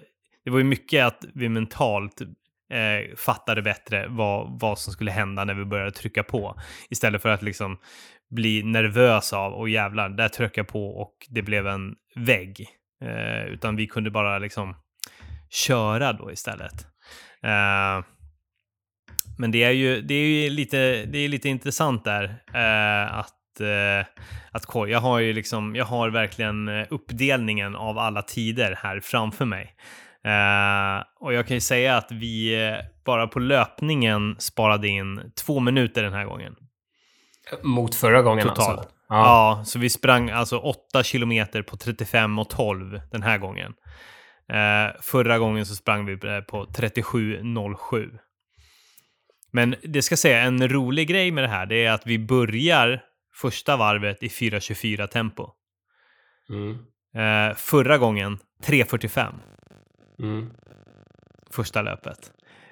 [0.46, 2.22] det var ju mycket att vi mentalt
[2.72, 6.60] eh, fattade bättre vad, vad som skulle hända när vi började trycka på.
[6.90, 7.78] Istället för att liksom
[8.30, 12.68] bli nervös av, och jävlar, där tryckte jag på och det blev en vägg.
[13.06, 14.76] Eh, utan vi kunde bara liksom
[15.50, 16.88] köra då istället.
[17.44, 18.04] Eh,
[19.38, 23.62] men det är ju, det är ju lite, det är lite intressant där eh, att,
[23.62, 24.08] eh,
[24.52, 29.46] att jag har ju liksom, jag har verkligen eh, uppdelningen av alla tider här framför
[29.46, 29.76] mig.
[30.26, 32.58] Eh, och jag kan ju säga att vi
[33.06, 36.56] bara på löpningen sparade in två minuter den här gången.
[37.64, 38.78] Mot förra gången Totalt.
[38.80, 38.94] alltså.
[39.10, 39.64] Ja.
[39.66, 43.74] så vi sprang alltså 8 kilometer på 35 och 12 den här gången.
[45.02, 48.20] Förra gången så sprang vi på 37.07.
[49.54, 53.02] Men det ska säga, en rolig grej med det här, det är att vi börjar
[53.36, 55.50] första varvet i 4.24 tempo.
[56.50, 56.78] Mm.
[57.16, 59.34] Eh, förra gången 3.45,
[60.20, 60.50] Mm.
[61.52, 62.32] första löpet.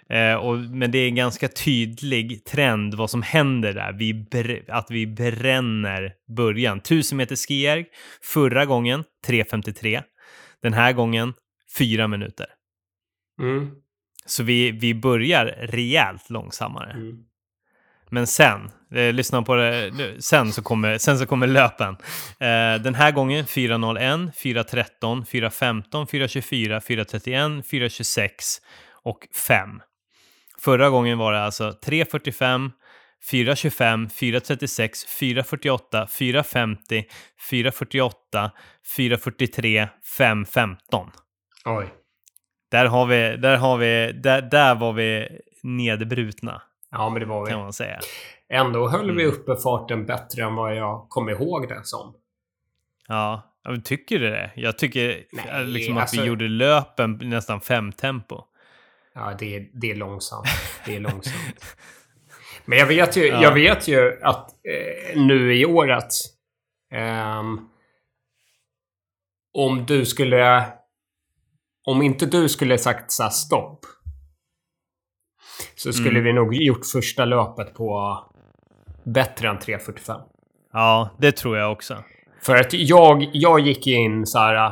[0.09, 3.93] Eh, och, men det är en ganska tydlig trend vad som händer där.
[3.93, 4.25] Vi
[4.67, 6.77] att vi bränner början.
[6.77, 7.85] 1000 meter skijärg,
[8.33, 10.03] förra gången 3.53.
[10.61, 11.33] Den här gången
[11.77, 12.47] 4 minuter.
[13.41, 13.75] Mm.
[14.25, 16.91] Så vi, vi börjar rejält långsammare.
[16.91, 17.17] Mm.
[18.09, 21.97] Men sen, eh, lyssna på det, nu, sen så kommer, sen så kommer löpen.
[22.39, 28.29] Eh, den här gången 4.01, 4.13, 4.15, 4.24, 4.31, 4.26
[29.03, 29.81] och 5.
[30.59, 32.71] Förra gången var det alltså 3.45,
[33.31, 37.05] 4.25, 4.36, 4.48, 4.50,
[37.51, 38.49] 4.48,
[38.97, 41.09] 4.43, 5.15.
[41.65, 42.00] Oj.
[42.71, 45.27] Där har vi, där har vi, där, där var vi
[45.63, 47.63] nedbrutna Ja, men det var kan vi.
[47.63, 47.99] man säga.
[48.49, 49.35] Ändå höll vi Mm.
[49.35, 52.15] uppe farten bättre än vad jag kommer ihåg det som.
[53.07, 53.41] Ja,
[53.83, 54.51] tycker du det?
[54.55, 58.41] Jag tycker Nej, eh, liksom att alltså- vi gjorde löpen nästan fem tempo.
[59.15, 60.47] Ja, det är, det är långsamt.
[60.85, 61.75] Det är långsamt.
[62.65, 63.43] Men jag vet ju, Ja.
[63.43, 66.07] jag vet ju att eh, nu i året...
[66.91, 67.67] ehm,
[69.53, 70.65] om du skulle...
[71.87, 73.79] Om inte du skulle sagt så stopp.
[75.75, 76.23] Så skulle Mm.
[76.23, 78.17] vi nog gjort första löpet på
[79.03, 80.21] bättre än 3.45.
[80.73, 82.03] Ja, det tror jag också.
[82.41, 84.71] För att jag, jag gick in så här...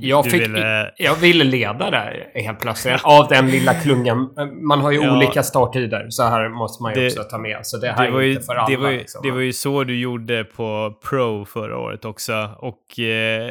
[0.00, 3.00] Jag, fick, ville- jag ville leda där helt plötsligt.
[3.04, 4.28] Av den lilla klungan.
[4.68, 5.16] Man har ju Ja.
[5.16, 6.06] olika starttider.
[6.08, 7.58] Så här måste man ju Det- också ta med.
[7.62, 8.68] Så det här Det var, är ju, inte för alla.
[8.68, 9.20] det, var ju, liksom.
[9.22, 12.50] det var ju så du gjorde på Pro förra året också.
[12.58, 13.50] Och eh,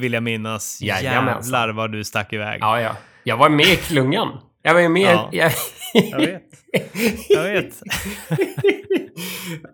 [0.00, 1.42] vill jag minnas, Jajamensan.
[1.42, 2.58] jävlar vad du stack iväg.
[2.60, 2.90] Ja, ja.
[3.24, 4.28] Jag var med i klungan.
[4.62, 5.02] Jag var ju med...
[5.02, 5.28] Ja.
[5.32, 5.52] Jag...
[6.10, 6.42] Jag vet.
[7.28, 7.72] Jag vet.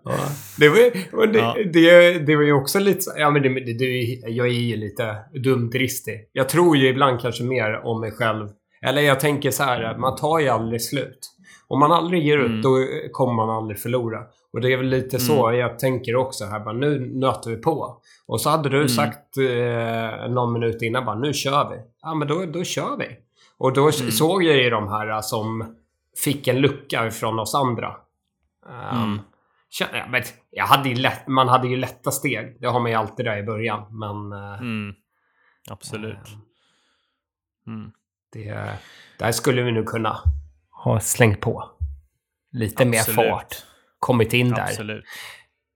[0.03, 0.11] Ja.
[0.59, 1.55] Det, var, det, Ja.
[1.73, 3.85] det, det var ju också lite så, Ja, men det, det, det,
[4.27, 6.29] jag är ju lite dumdristig.
[6.33, 8.49] Jag tror ju ibland kanske mer om mig själv.
[8.81, 11.19] Eller jag tänker så här, man tar ju aldrig slut.
[11.67, 12.61] Om man aldrig ger upp, Mm.
[12.61, 12.77] då
[13.11, 14.19] kommer man aldrig förlora.
[14.53, 16.59] Och det är väl lite så jag tänker också här.
[16.59, 18.01] Bara, nu nöter vi på.
[18.27, 18.89] Och så hade du Mm.
[18.89, 21.75] sagt eh, någon minut innan bara, nu kör vi.
[22.01, 23.05] Ja, men då, då kör vi.
[23.57, 24.11] Och då Mm.
[24.11, 25.75] såg jag ju de här som
[26.23, 27.95] fick en lucka från oss andra.
[28.67, 29.19] Um, Mm.
[29.69, 32.57] känner jag, men jag hade ju lätt, man hade ju lätta steg.
[32.61, 33.97] Det har man ju alltid där i början.
[33.99, 34.93] Men eh, Mm.
[35.69, 36.15] Absolut.
[36.17, 36.33] eh,
[37.67, 37.91] Mm.
[38.33, 38.69] det,
[39.19, 40.17] där skulle vi nu kunna
[40.83, 41.63] ha slängt på.
[42.51, 43.29] Lite mer Absolut.
[43.29, 43.55] fart.
[43.99, 44.61] Kommit in där.
[44.61, 45.03] Absolut.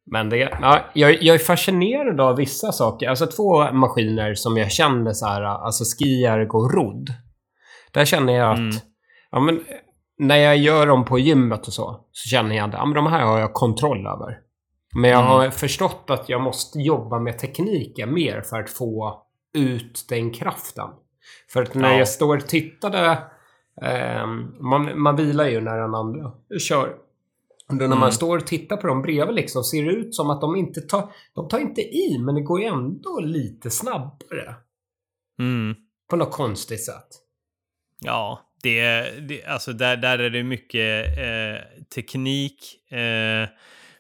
[0.06, 3.10] Men det, ja, jag, jag är fascinerad av vissa saker.
[3.10, 7.10] Alltså två maskiner som jag kände så här, alltså skierg och rodd.
[7.91, 8.75] Där känner jag att, Mm.
[9.32, 9.63] ja men,
[10.22, 13.26] när jag gör dem på gymmet och så, så känner jag att men de här
[13.26, 14.38] har jag kontroll över.
[14.96, 15.32] Men jag Mm.
[15.32, 19.22] har förstått att jag måste jobba med tekniken mer för att få
[19.54, 20.88] ut den kraften.
[21.54, 21.98] För att när Ja.
[21.98, 23.18] jag står och tittade,
[23.82, 26.96] ehm, man, man vilar ju när den andra kör.
[27.70, 28.12] Då när man Mm.
[28.12, 31.12] står och tittar på dem bredvid liksom, ser det ut som att de inte tar...
[31.36, 34.56] De tar inte i, men det går ju ändå lite snabbare.
[35.40, 35.76] Mm.
[36.10, 37.08] På något konstigt sätt.
[38.00, 43.50] Ja, det, det, alltså där, där är det mycket eh, teknik, eh,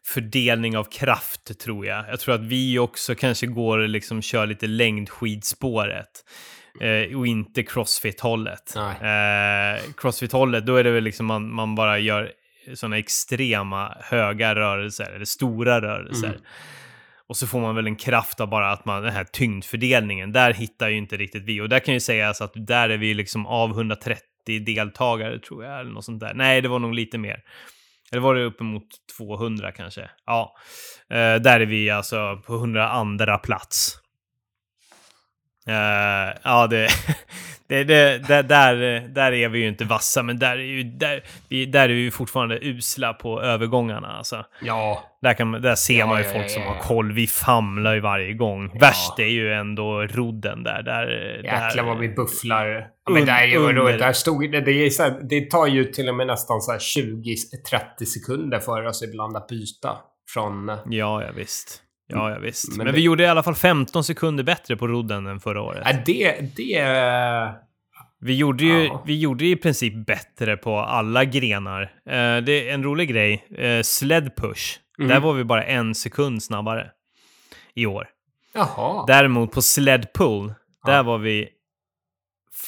[0.05, 2.05] fördelning av kraft tror jag.
[2.09, 6.25] Jag tror att vi också kanske går och liksom kör lite längdskidspåret.
[6.81, 8.75] Eh, och inte crossfit-hållet.
[8.75, 12.31] Eh, crossfit-hållet, då är det väl liksom man, man bara gör
[12.73, 16.27] sådana extrema höga rörelser, eller stora rörelser.
[16.27, 16.41] Mm.
[17.27, 20.53] Och så får man väl en kraft av bara att man, den här tyngdfördelningen, där
[20.53, 21.61] hittar ju inte riktigt vi.
[21.61, 25.79] Och där kan ju sägas att där är vi liksom av 130 deltagare tror jag,
[25.79, 26.33] eller något sånt där.
[26.33, 27.43] Nej, det var nog lite mer.
[28.11, 30.09] Eller var det uppemot 200 kanske?
[30.25, 30.55] Ja,
[31.09, 34.00] eh, där är vi alltså på 102 plats.
[35.67, 36.87] Eh, ja, det,
[37.67, 41.23] det, det, där, där, där är vi ju inte vassa, men där är, ju, där,
[41.49, 44.07] vi, där är vi ju fortfarande usla på övergångarna.
[44.07, 44.45] Alltså.
[44.61, 45.03] Ja.
[45.21, 47.11] Där, kan, där ser Ja, man ju ja, folk ja, som har koll.
[47.11, 48.79] Vi famlar ju varje gång.
[48.79, 50.83] Värst är ju ändå rodden där.
[50.83, 51.07] där
[51.43, 52.67] Jäklar vad vi bufflar.
[53.05, 53.97] Ja, men Un- där, är ju- vadå, under.
[53.97, 54.61] där stod det.
[54.61, 58.59] Det, är så här, det tar ju till och med nästan så här 20-30 sekunder
[58.59, 59.97] för oss ibland att byta.
[60.33, 60.67] Från...
[60.67, 61.81] Ja, ja visst.
[62.11, 62.69] Ja, ja visst.
[62.69, 65.61] Men Men, det- vi gjorde i alla fall 15 sekunder bättre på rodden än förra
[65.61, 65.81] året.
[65.85, 66.55] Ja, det...
[66.55, 67.53] det
[68.23, 69.03] Vi gjorde ju Ja.
[69.05, 71.81] vi gjorde i princip bättre på alla grenar.
[71.81, 73.47] Eh, det är en rolig grej.
[73.57, 74.77] Eh, sled push.
[74.99, 75.09] Mm.
[75.09, 76.91] Där var vi bara en sekund snabbare
[77.75, 78.07] i år.
[78.53, 79.03] jaha.
[79.07, 80.53] Däremot på sled pull,
[80.85, 81.03] där Ja.
[81.03, 81.49] var vi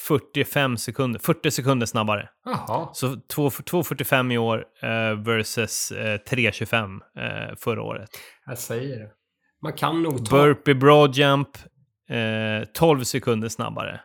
[0.07, 2.29] 45 sekunder, 40 sekunder snabbare.
[2.45, 2.89] Jaha.
[2.93, 8.09] Så 2.45 i år eh, versus eh, 3.25 eh, förra året.
[8.45, 9.07] Jag säger det.
[9.63, 10.35] Man kan nog ta...
[10.35, 11.49] Burpee broadjump,
[12.09, 13.99] eh, 12 sekunder snabbare.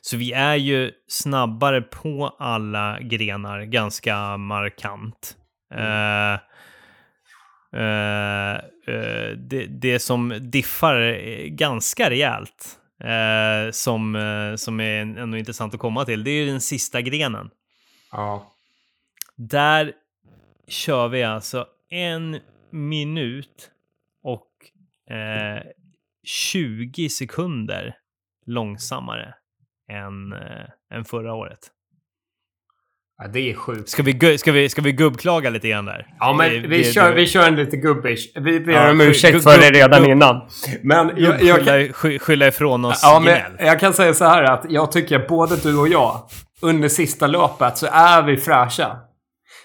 [0.00, 5.36] Så vi är ju snabbare på alla grenar ganska markant.
[5.74, 6.32] Eh,
[7.80, 8.54] eh,
[8.86, 15.80] eh, det, det som diffar ganska rejält, eh, som, eh, som är ändå intressant att
[15.80, 17.50] komma till, det är ju den sista grenen.
[18.12, 18.52] Ja.
[19.36, 19.92] Där
[20.68, 22.40] kör vi alltså en
[22.70, 23.70] minut
[25.10, 25.62] eh,
[26.26, 27.94] 20 sekunder
[28.46, 29.34] långsammare
[29.92, 31.58] än, eh, än förra året.
[33.18, 33.88] ja, det är sjukt.
[33.88, 36.06] Ska vi, ska vi, ska vi gubbklaga lite grann där?
[36.20, 38.32] Ja, men Det- vi, det- kör, det- vi kör en lite gubbish.
[38.34, 40.48] Vi ber Ja, om ursäkt för det redan gubb- innan.
[40.82, 44.24] Men jag, jag, kan, Skylla, sky- skylla ifrån oss ja, men jag kan säga så
[44.24, 46.28] här att jag tycker att både du och jag,
[46.62, 48.96] under sista löpet så är vi fräscha.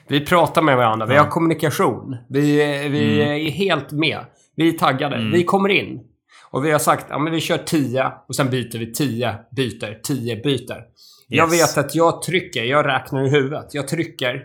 [0.07, 2.17] Vi pratar med varandra, vi har kommunikation.
[2.29, 2.41] Vi,
[2.89, 3.31] vi Mm.
[3.47, 4.19] är helt med.
[4.55, 5.29] Vi är taggade.
[5.33, 5.99] Vi kommer in.
[6.51, 9.99] Och vi har sagt att ja, vi kör 10 och sen byter vi 10 byter,
[10.03, 10.83] 10 byter.
[11.27, 11.77] Jag Yes.
[11.77, 13.73] vet att jag trycker, jag räknar i huvudet.
[13.73, 14.43] Jag trycker,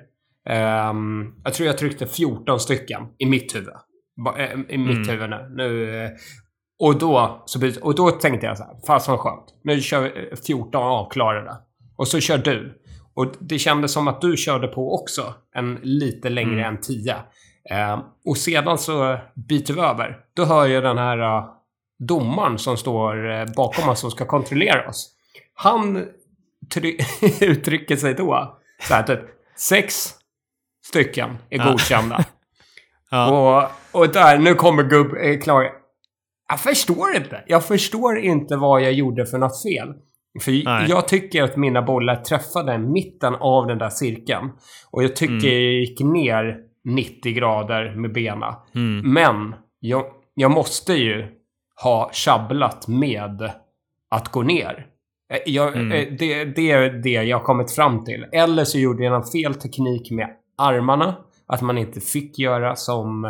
[0.48, 3.68] ehm, jag tror jag tryckte 14 stycken i mitt huvud.
[4.38, 5.08] Eh, I mitt Mm.
[5.08, 5.50] huvud nu.
[5.56, 6.10] nu eh,
[6.78, 9.44] och, då, så byter, och då tänkte jag så här, fasen vad skönt.
[9.64, 11.52] Nu kör vi eh, 14 avklarade.
[11.96, 12.82] Och så kör du.
[13.14, 16.74] Och det kändes som att du körde på också en lite längre Mm.
[16.74, 17.16] än 10.
[17.70, 20.18] Eh, och sedan så byter vi över.
[20.36, 21.44] Då hör jag den här uh,
[22.08, 25.12] domaren som står eh, bakom oss och ska kontrollera oss.
[25.54, 26.04] Han
[26.74, 26.98] try-
[27.40, 29.20] uttrycker sig då så här typ
[29.56, 30.10] sex
[30.86, 32.24] stycken är godkända.
[33.10, 33.30] Ja.
[33.92, 35.70] och, och där, nu kommer gubb eh, klar.
[36.48, 37.44] Jag förstår inte.
[37.46, 39.94] Jag förstår inte vad jag gjorde för något fel.
[40.42, 40.86] För Nej.
[40.88, 44.50] jag tycker att mina bollar träffade mitten av den där cirkeln.
[44.90, 45.62] Och jag tycker Mm.
[45.62, 48.56] jag gick ner 90 grader med bena.
[48.74, 49.12] Mm.
[49.12, 51.26] Men jag, jag måste ju
[51.82, 53.50] ha tjabblat med
[54.10, 54.86] att gå ner.
[55.32, 55.92] Eh, Jag, Mm.
[55.92, 58.26] eh, det, det är det jag har kommit fram till.
[58.32, 61.16] Eller så gjorde jag en fel teknik med armarna.
[61.46, 63.24] Att man inte fick göra som,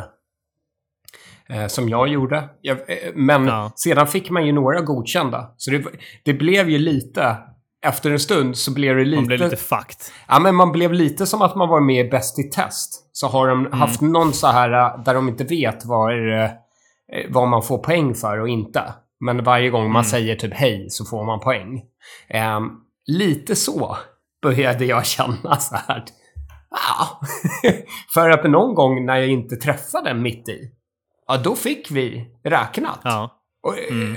[1.49, 2.49] eh, som jag gjorde.
[2.61, 3.73] Jag, eh, men Ja.
[3.77, 5.55] sedan fick man ju några godkända.
[5.57, 5.85] Så det,
[6.25, 7.37] det blev ju lite...
[7.89, 9.17] Efter en stund så blev det lite...
[9.17, 9.97] Man blir lite fucked.
[10.29, 13.11] Ja, men man blev lite som att man var med i Bäst i test.
[13.13, 16.51] Så har de haft någon så här äh, där de inte vet vad, eh,
[17.29, 18.83] vad man får poäng för och inte.
[19.21, 21.83] Men varje gång man säger typ hej så får man poäng.
[22.29, 22.71] Ehm,
[23.07, 23.97] lite så
[24.43, 26.05] började jag känna så här.
[26.71, 27.21] Ja.
[28.15, 30.71] för att någon gång när jag inte träffade mitt i,
[31.27, 33.01] ja då fick vi räknat.
[33.05, 33.33] Ja.
[33.63, 34.17] Och, Mm.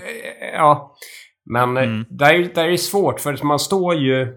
[0.54, 0.96] Ja,
[1.50, 2.06] men eh, Mm.
[2.10, 4.28] där, där är det svårt för man står ju...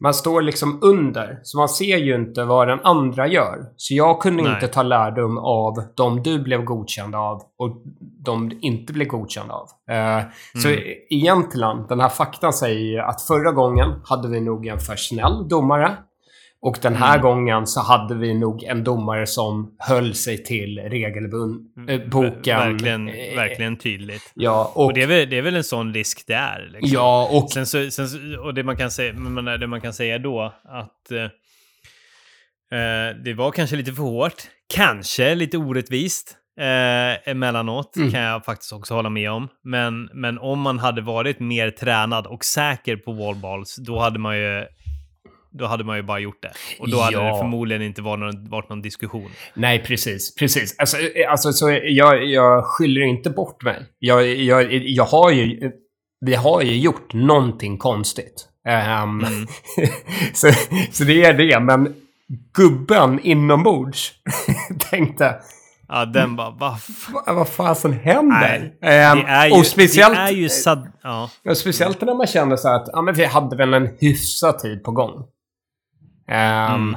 [0.00, 3.58] Man står liksom under, så man ser ju inte vad den andra gör.
[3.76, 4.52] Så jag kunde Nej.
[4.54, 7.82] inte ta lärdom av de du blev godkänd av och
[8.24, 9.66] de du inte blev godkänd av.
[10.62, 10.80] Så Mm.
[10.80, 14.96] e- egentligen, den här faktan säger ju att förra gången hade vi nog en för
[14.96, 15.96] snäll domare.
[16.64, 17.22] Och den här Mm.
[17.22, 22.58] gången så hade vi nog en domare som höll sig till regelboken.
[22.58, 24.32] Verkligen, verkligen tydligt.
[24.34, 24.84] Ja, och...
[24.84, 26.68] Och det är, väl, det är väl en sån risk det är.
[26.72, 26.90] Liksom.
[26.92, 29.12] Ja, och Sen så, sen så, och det man kan säga,
[29.60, 31.22] det man kan säga då att eh,
[32.80, 34.42] eh, det var kanske lite för hårt,
[34.74, 38.10] kanske lite orättvist eh, emellanåt, Mm.
[38.10, 39.48] kan jag faktiskt också hålla med om.
[39.64, 44.38] Men, men om man hade varit mer tränad och säker på wallballs, då hade man
[44.38, 44.66] ju
[45.52, 46.52] då hade man ju bara gjort det.
[46.80, 47.32] Och då hade Ja.
[47.32, 49.30] det förmodligen inte varit någon, varit någon diskussion.
[49.54, 50.34] Nej, precis.
[50.34, 50.74] Precis.
[50.78, 53.82] Alltså, eh, alltså så jag, jag skyller inte bort mig.
[53.98, 55.70] Jag, jag, jag har ju...
[56.24, 58.48] Vi har ju gjort någonting konstigt.
[58.68, 59.46] Ehm, Mm.
[60.34, 60.48] så,
[60.92, 61.94] så det är det, men
[62.56, 64.12] gubben inombords
[64.90, 65.34] tänkte
[65.88, 67.14] Ja, den bara, vad fan.
[67.26, 68.72] "Va- vad fasen händer?
[68.80, 71.30] Nej, Det är ju, och speciellt, det är ju sad, ja.
[71.56, 74.84] speciellt när man känner så här att ja, men vi hade väl en hyfsad tid
[74.84, 75.24] på gång.
[76.32, 76.96] Ehm, Mm.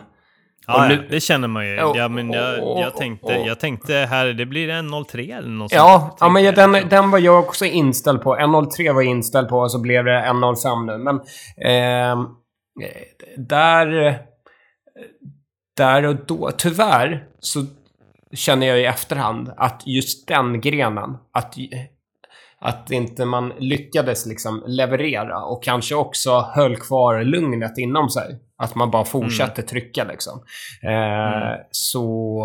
[0.68, 1.76] Ja, nu- ja, det känner man ju.
[1.76, 6.00] Ja, men jag, jag, tänkte, jag tänkte här, det blir en 03 eller något Ja,
[6.00, 6.18] sånt.
[6.20, 8.36] ja men jag, den, den var jag också inställd på.
[8.36, 10.98] 1.03 var jag inställd på och så blev det 1.05 nu.
[10.98, 11.16] Men
[11.58, 12.28] eh,
[13.38, 14.18] där,
[15.78, 17.66] där och då, tyvärr, så
[18.34, 21.56] känner jag i efterhand att just den grenen, att,
[22.60, 28.40] att inte man lyckades liksom leverera och kanske också höll kvar lugnet inom sig.
[28.58, 30.39] Att man bara fortsatte trycka liksom.
[30.84, 31.58] Eh, Mm.
[31.72, 32.39] Så...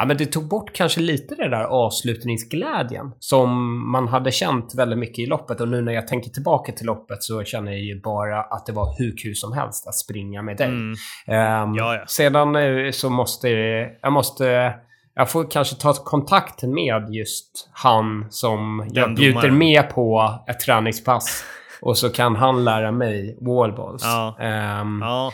[0.00, 3.50] Ja, men det tog bort kanske lite det där avslutningsglädjen som
[3.92, 5.60] man hade känt väldigt mycket i loppet.
[5.60, 8.72] Och nu när jag tänker tillbaka till loppet så känner jag ju bara att det
[8.72, 10.66] var hur kul som helst att springa med dig.
[10.66, 10.90] Mm.
[10.90, 10.96] Um,
[11.74, 12.04] Ja, ja.
[12.06, 13.48] Sedan eh, så måste
[14.02, 14.74] jag måste
[15.14, 19.58] jag får kanske ta kontakt med just han som jag Den bjuder domaren.
[19.58, 21.44] med på ett träningspass.
[21.80, 24.02] Och så kan han lära mig wallballs.
[24.04, 24.36] Ja.
[24.40, 25.32] Ehm, Ja.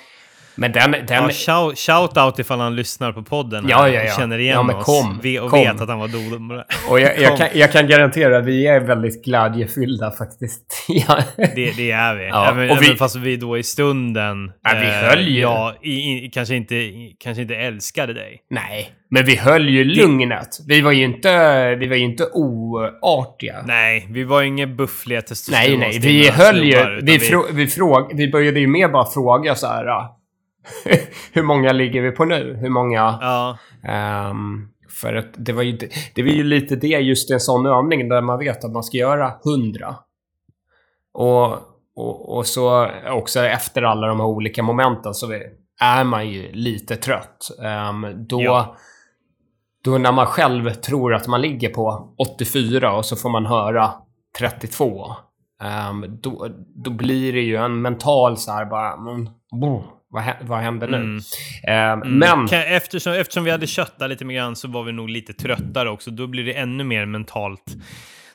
[0.57, 0.91] Men den...
[0.91, 3.67] den Ja, shout, shout out ifall han lyssnar på podden.
[3.69, 4.13] Ja, här ja, och ja.
[4.17, 4.85] Känner igen Ja, men oss.
[4.85, 5.61] kom, Ve- och kom.
[5.61, 6.65] vet att han var domare.
[6.91, 10.85] Och jag, jag, kan, jag kan garantera att vi är väldigt glädjefyllda faktiskt.
[10.89, 11.19] ja.
[11.37, 12.29] Det, det är vi.
[12.29, 14.53] Ja, även, och vi- fast vi då i stunden...
[14.63, 15.41] Ja, vi eh, höll ju.
[15.41, 16.75] Ja, i, i, kanske, inte,
[17.19, 18.39] kanske inte älskade dig.
[18.51, 20.49] Nej, men vi höll ju lugnet.
[20.69, 23.65] Vi var ju inte, vi var ju inte oartiga.
[23.67, 25.99] Nej, vi var inga buffliga nej, testosteronstinna nej.
[25.99, 26.73] Vi höll ju...
[26.75, 29.85] utan Vi, frå, vi, fråg, vi började ju mer bara fråga så här.
[31.33, 32.57] hur många ligger vi på nu?
[32.61, 33.19] Hur många...
[33.21, 33.59] Ja,
[33.89, 35.79] Ehm, för att det var, ju,
[36.15, 38.97] det var ju lite det, just en sån övning där man vet att man ska
[38.97, 39.97] göra 100.
[41.15, 41.53] Och,
[41.97, 45.33] och, och så också efter alla de här olika momenten så
[45.81, 47.49] är man ju lite trött.
[47.63, 48.77] Ehm, då, Ja.
[49.85, 53.91] då när man själv tror att man ligger på 84 och så får man höra
[54.39, 55.07] 32.
[55.63, 56.49] ehm, då,
[56.85, 58.93] då blir det ju en mental så här bara...
[58.93, 59.29] Mm,
[60.15, 60.97] vad, vad händer nu?
[60.97, 61.21] Mm.
[61.69, 62.19] Ehm, Mm.
[62.19, 62.49] Men...
[62.49, 65.91] Kan- Eftersom, eftersom vi hade köttat lite mer grann så var vi nog lite tröttare
[65.91, 66.11] också.
[66.11, 67.65] Då blir det ännu mer mentalt.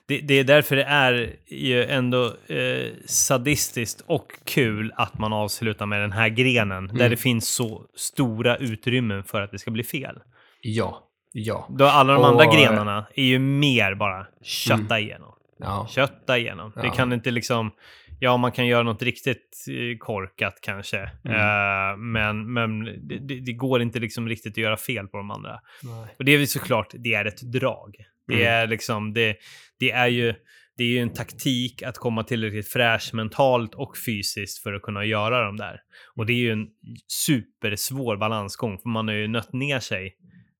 [0.08, 5.86] Det, det är därför det är ju ändå eh, sadistiskt och kul att man avslutar
[5.86, 6.88] med den här grenen.
[6.88, 7.10] Där Mm.
[7.10, 10.16] det finns så stora utrymmen för att det ska bli fel.
[10.62, 11.04] Ja.
[11.32, 11.68] Ja.
[11.70, 15.34] Då alla de Och- andra grenarna är ju mer bara kötta igenom.
[15.60, 15.88] Ja.
[15.90, 16.72] Kötta igenom.
[16.76, 16.92] Det Ja.
[16.94, 17.72] kan inte liksom...
[18.20, 21.12] Ja, man kan göra något riktigt eh, korkat kanske.
[21.26, 21.36] Mm.
[21.38, 25.32] Eh, men men det, det, det går inte liksom riktigt att göra fel på de
[25.32, 25.60] andra.
[25.84, 26.16] Nej.
[26.20, 27.96] Och det är väl såklart, det är ett drag.
[28.28, 28.48] Det Mm.
[28.48, 29.36] är liksom, det,
[29.80, 30.34] det är ju...
[30.78, 35.06] Det är ju en taktik att komma tillräckligt fräsch mentalt och fysiskt för att kunna
[35.06, 35.82] göra de där.
[36.16, 36.68] Och det är ju en
[37.08, 40.16] supersvår balansgång, för man har ju nött ner sig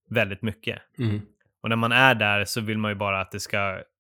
[0.10, 0.80] väldigt mycket.
[1.00, 1.22] Mm.
[1.64, 3.58] Och när man är där så vill man ju bara att det ska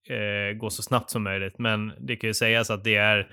[0.10, 1.55] eh, gå så snabbt som möjligt.
[1.60, 3.28] Men det kan ju sägas att det är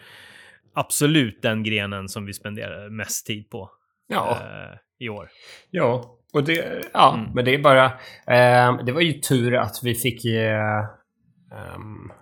[0.75, 3.71] absolut den grenen som vi spenderar mest tid på
[4.09, 4.31] Ja.
[4.31, 5.29] eh, i år.
[5.71, 6.05] Ja.
[6.33, 7.31] Och det, ja, Mm.
[7.35, 7.93] men det är bara...
[8.27, 10.25] ehm, det var ju tur att vi fick...
[10.25, 10.85] Uh,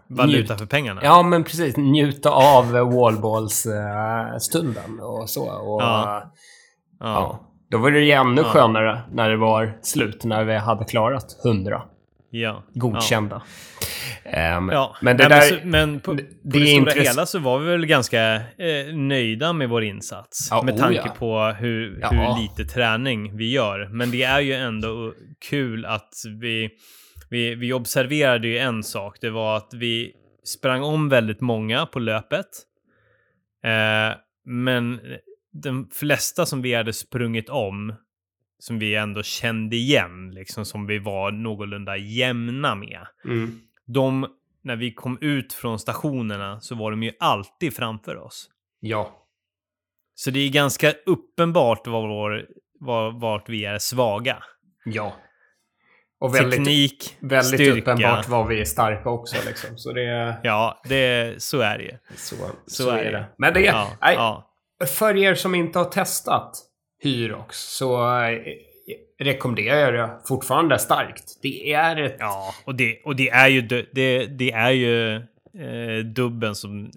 [0.09, 1.01] Valuta för pengarna.
[1.05, 1.77] Ja, men precis.
[1.77, 5.51] Njuta av wallballs-stunden och så.
[5.51, 6.33] Och, Ja.
[7.01, 7.07] ja.
[7.07, 7.51] ja.
[7.71, 8.49] Då var det ju ännu Ja.
[8.49, 11.83] skönare när det var slut, när vi hade klarat 100
[12.41, 12.65] ja.
[12.75, 13.43] godkända.
[14.25, 15.61] Ehm, Ja, Men det Nej, där...
[15.61, 18.95] så, men på, det- på det stora intress- hela så var vi väl ganska eh,
[18.95, 20.49] nöjda med vår insats.
[20.51, 21.15] Ja, med oh tanke ja.
[21.19, 22.09] på hur, Ja.
[22.11, 23.89] hur lite träning vi gör.
[23.93, 25.15] Men det är ju ändå
[25.51, 26.71] kul att vi,
[27.31, 29.19] vi, vi observerade ju en sak.
[29.21, 30.13] Det var att vi
[30.45, 32.47] sprang om väldigt många på löpet.
[33.65, 34.17] Eh,
[34.47, 35.01] men
[35.63, 37.95] de flesta som vi hade sprungit om,
[38.65, 43.61] som vi ändå kände igen, liksom som vi var någorlunda jämna med Mm.
[43.87, 44.27] de,
[44.63, 48.51] när vi kom ut från stationerna så var de ju alltid framför oss.
[48.81, 49.27] Ja.
[50.15, 52.47] Så det är ganska uppenbart var vår,
[52.81, 54.43] var, vart vi är svaga.
[54.85, 55.13] Ja.
[56.21, 57.81] Och väldigt, Teknik, väldigt styrka.
[57.93, 59.37] uppenbart var vi är starka också.
[59.47, 59.79] Liksom.
[59.79, 61.99] Så det Ja, det, så är det ju.
[62.17, 62.37] Så,
[62.67, 63.27] Så är det.
[63.39, 64.51] Men det, Ja, nej, ja.
[64.87, 66.53] för er som inte har testat
[67.05, 68.39] Hyrox så eh,
[69.19, 71.39] rekommenderar jag det fortfarande starkt.
[71.43, 72.17] Det är ett...
[72.19, 76.91] ja och, det, och det är ju, det, det, är ju eh, dubben som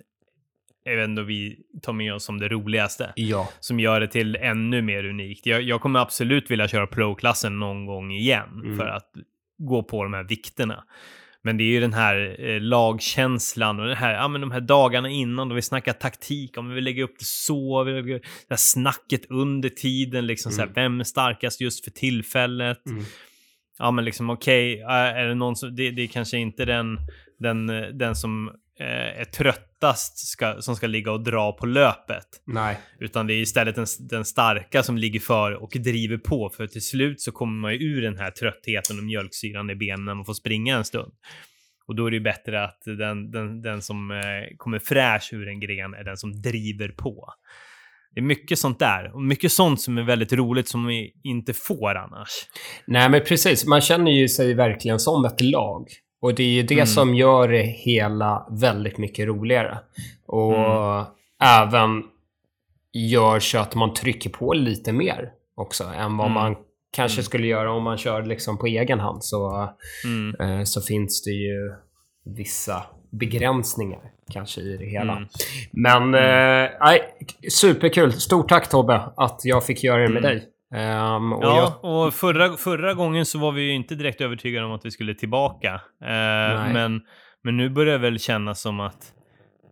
[0.89, 3.14] ändå vi tar med oss som det roligaste.
[3.16, 3.49] Ja.
[3.60, 5.45] som gör det till ännu mer unikt.
[5.45, 8.78] Jag, jag kommer absolut vilja köra pro-klassen någon gång igen Mm.
[8.78, 9.12] för att
[9.58, 10.84] gå på de här vikterna.
[11.41, 14.61] Men det är ju den här eh, lagkänslan och det här, ja, men de här
[14.61, 18.13] dagarna innan då vi snackar taktik, om vi vill lägga upp det så, vi lägger,
[18.19, 20.73] det här snacket under tiden, liksom så här, Mm.
[20.75, 22.85] vem är starkast just för tillfället?
[22.85, 23.03] Mm.
[23.79, 26.97] Ja, men liksom okej, äh, är det någon som, det, det är kanske inte den,
[27.39, 32.28] den, eh, den som eh, är tröttast ska, som ska ligga och dra på löpet.
[32.45, 32.78] Nej.
[32.99, 36.49] Utan det är istället den, den starka som ligger för och driver på.
[36.49, 40.05] För till slut så kommer man ju ur den här tröttheten och mjölksyran i benen
[40.05, 41.13] när man får springa en stund.
[41.88, 45.47] Och då är det ju bättre att den, den, den som eh, kommer fräsch ur
[45.47, 47.34] en gren är den som driver på.
[48.11, 49.15] Det är mycket sånt där.
[49.15, 52.30] Och mycket sånt som är väldigt roligt som vi inte får annars.
[52.88, 53.65] Nej, men precis.
[53.65, 55.88] Man känner ju sig verkligen som ett lag.
[56.22, 56.86] Och det är ju det Mm.
[56.88, 59.78] som gör det hela väldigt mycket roligare.
[60.28, 61.05] Och Mm.
[61.43, 62.03] även
[62.93, 66.34] gör så att man trycker på lite mer också än vad Mm.
[66.34, 66.55] man
[66.91, 69.70] kanske skulle göra om man kör liksom på egen hand så,
[70.39, 71.74] eh, så finns det ju
[72.26, 74.01] vissa begränsningar
[74.34, 75.13] kanske i det hela.
[75.18, 75.28] Mm.
[75.72, 77.01] Men eh, nej,
[77.51, 78.11] superkul.
[78.13, 80.43] Stort tack Tobbe att jag fick göra det med dig.
[80.76, 84.65] Ehm, och jag, Ja, och förra, förra gången så var vi ju inte direkt övertygade
[84.65, 85.74] om att vi skulle tillbaka.
[86.03, 87.01] Eh, men,
[87.43, 89.13] men nu börjar det väl kännas som att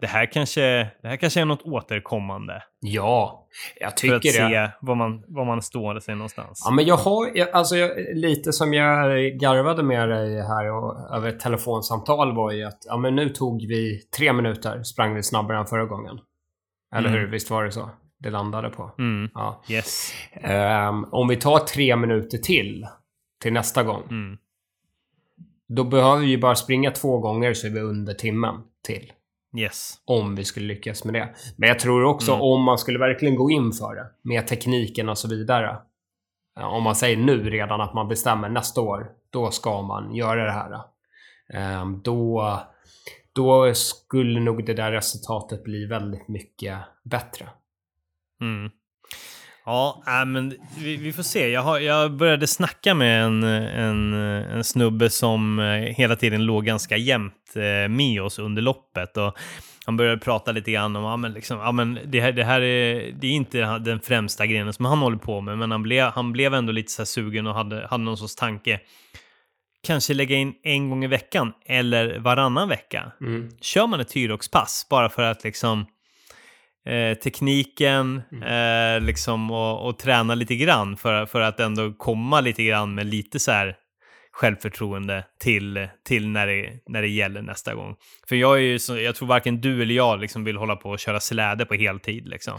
[0.02, 0.62] det här kanske,
[1.02, 2.64] det här kanske är något återkommande.
[2.80, 3.48] ja,
[3.80, 4.30] jag För tycker att det.
[4.30, 6.62] se var man, var man står sig någonstans.
[6.66, 9.06] Ja, men jag har jag, alltså jag, lite som jag
[9.39, 13.62] garvade med dig här och, över ett telefonsamtal var ju att ja, men nu tog
[13.68, 16.20] vi tre minuter, sprang vi snabbare än förra gången.
[16.96, 17.22] Eller Mm.
[17.22, 17.28] hur?
[17.28, 17.89] Visst var det så?
[18.26, 18.91] Det landade på.
[18.97, 19.30] Mm.
[19.34, 19.61] Ja.
[19.69, 20.13] Yes.
[20.34, 22.88] Ehm, om vi tar tre minuter till,
[23.41, 24.03] till nästa gång.
[24.09, 24.38] Mm.
[25.67, 29.11] Då behöver vi bara springa två gånger så är vi under timmen till.
[29.57, 29.93] Yes.
[30.05, 31.30] Om vi skulle lyckas med det.
[31.55, 32.41] Men jag tror också Mm.
[32.43, 35.78] om man skulle verkligen gå in för det med tekniken och så vidare.
[36.55, 40.45] Ja, Om man säger nu redan att man bestämmer nästa år, då ska man göra
[40.45, 40.80] det här.
[41.53, 42.59] Ehm, Då,
[43.34, 47.49] då skulle nog det där resultatet bli väldigt mycket bättre.
[48.42, 48.70] Mm.
[49.66, 51.50] Ja, äh, men vi, vi får se.
[51.50, 56.66] Jag, har, jag började snacka med en, en, en snubbe som eh, hela tiden låg
[56.66, 59.18] ganska jämnt eh, med oss under loppet.
[59.18, 59.38] Och
[59.86, 62.62] han började prata lite grann om ja, men liksom, ja, men det, här, det här
[62.62, 66.06] är, det är inte den främsta grenen som han håller på med, men han blev,
[66.06, 68.80] han blev ändå lite så sugen och hade, hade någon sorts tanke.
[69.84, 73.12] Kanske lägga in en gång i veckan eller varannan vecka.
[73.22, 73.50] Mm.
[73.62, 75.86] Kör man ett Tyrox-pass bara för att liksom
[76.86, 82.64] eh, tekniken eh, liksom och, och träna lite grann för, för att ändå komma lite
[82.64, 83.76] grann med lite så här
[84.32, 87.96] självförtroende till, till när, det, när det gäller nästa gång.
[88.30, 90.90] För jag är ju så, jag tror varken du eller jag liksom vill hålla på
[90.90, 92.54] och köra släde på heltid liksom.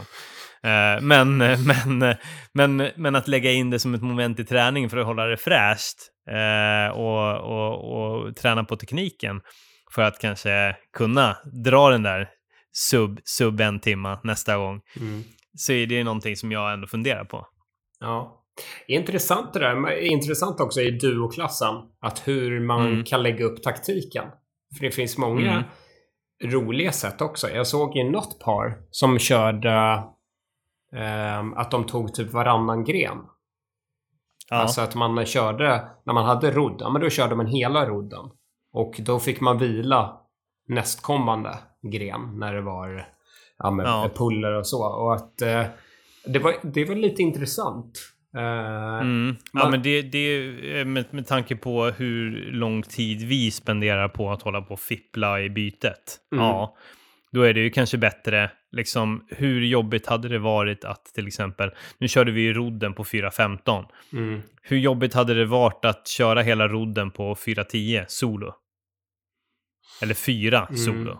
[0.63, 2.15] Eh, men, men,
[2.53, 5.37] men, men att lägga in det som ett moment i träning för att hålla det
[5.37, 5.97] fräscht
[6.29, 9.41] eh, och, och, och träna på tekniken
[9.91, 12.29] för att kanske kunna dra den där
[12.89, 14.81] sub, sub en timma nästa gång.
[14.99, 15.23] Mm.
[15.57, 17.47] Så är det någonting som jag ändå funderar på.
[17.99, 18.43] Ja.
[18.87, 19.91] Intressant det där.
[20.01, 21.75] Intressant också i duoklassen.
[22.01, 23.03] Att hur man Mm.
[23.03, 24.25] kan lägga upp taktiken.
[24.77, 26.53] För det finns många Mm.
[26.53, 27.49] roliga sätt också.
[27.49, 30.03] Jag såg ju något par som körde
[30.93, 33.17] ehm, att de tog typ varannan gren.
[34.49, 34.55] Ja.
[34.55, 38.25] Alltså att man körde, när man hade rodd, ja men då körde man hela rodden.
[38.73, 40.17] Och då fick man vila
[40.67, 43.05] nästkommande gren när det var
[43.57, 44.09] ja, med Ja.
[44.15, 44.83] puller och så.
[44.85, 45.63] Och att eh,
[46.25, 47.99] det, var, det var lite intressant.
[48.37, 49.35] Eh, Mm.
[49.53, 50.17] Ja, Man- men det, det
[50.79, 54.79] är med, med tanke på hur lång tid vi spenderar på att hålla på och
[54.79, 56.19] fippla i bytet.
[56.31, 56.43] Mm.
[56.45, 56.75] Ja,
[57.31, 61.71] då är det ju kanske bättre, liksom hur jobbigt hade det varit att till exempel,
[61.97, 63.85] nu körde vi ju rodden på 4.15.
[64.13, 64.41] Mm.
[64.61, 68.53] Hur jobbigt hade det varit att köra hela rodden på 4.10 solo?
[70.01, 70.77] Eller 4 Mm.
[70.77, 71.19] solo.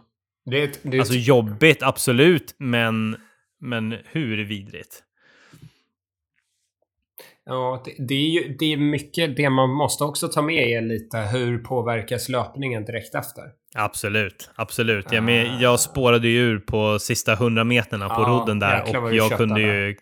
[0.52, 3.18] Det är, ett- det är Alltså ett- jobbigt, absolut, men,
[3.60, 5.04] men hur vidrigt?
[7.46, 10.82] ja, det, det, är ju, det är mycket, det man måste också ta med är
[10.82, 13.44] lite hur påverkas löpningen direkt efter.
[13.76, 15.12] Absolut, absolut.
[15.12, 19.14] Jag, men, jag spårade ju ur på sista 100 meterna på Ja, rodden där och
[19.16, 19.96] jag kunde, ju,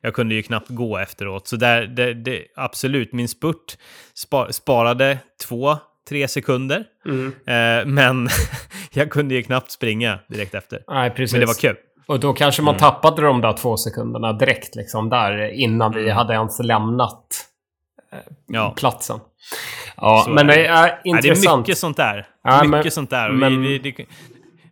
[0.00, 1.48] jag kunde ju knappt gå efteråt.
[1.48, 3.78] Så där, det, det, absolut, min spurt
[4.14, 5.18] spa, sparade
[5.48, 5.76] två,
[6.08, 6.84] tre sekunder.
[7.06, 7.26] Mm.
[7.26, 8.28] Eh, men
[8.98, 10.82] jag kunde ju knappt springa direkt efter.
[10.88, 11.32] Nej, precis.
[11.32, 11.76] Men det var kul.
[12.06, 16.16] Och då kanske man tappade de där två sekunderna direkt liksom där innan vi Mm.
[16.16, 17.26] hade ens lämnat
[18.46, 18.74] Ja.
[18.76, 19.20] platsen.
[19.96, 21.66] Ja, Så men är det är Nej, det är intressant.
[21.66, 22.26] mycket sånt där.
[22.44, 23.30] Ja, mycket men- sånt där.
[23.30, 24.06] Men- Vi, vi,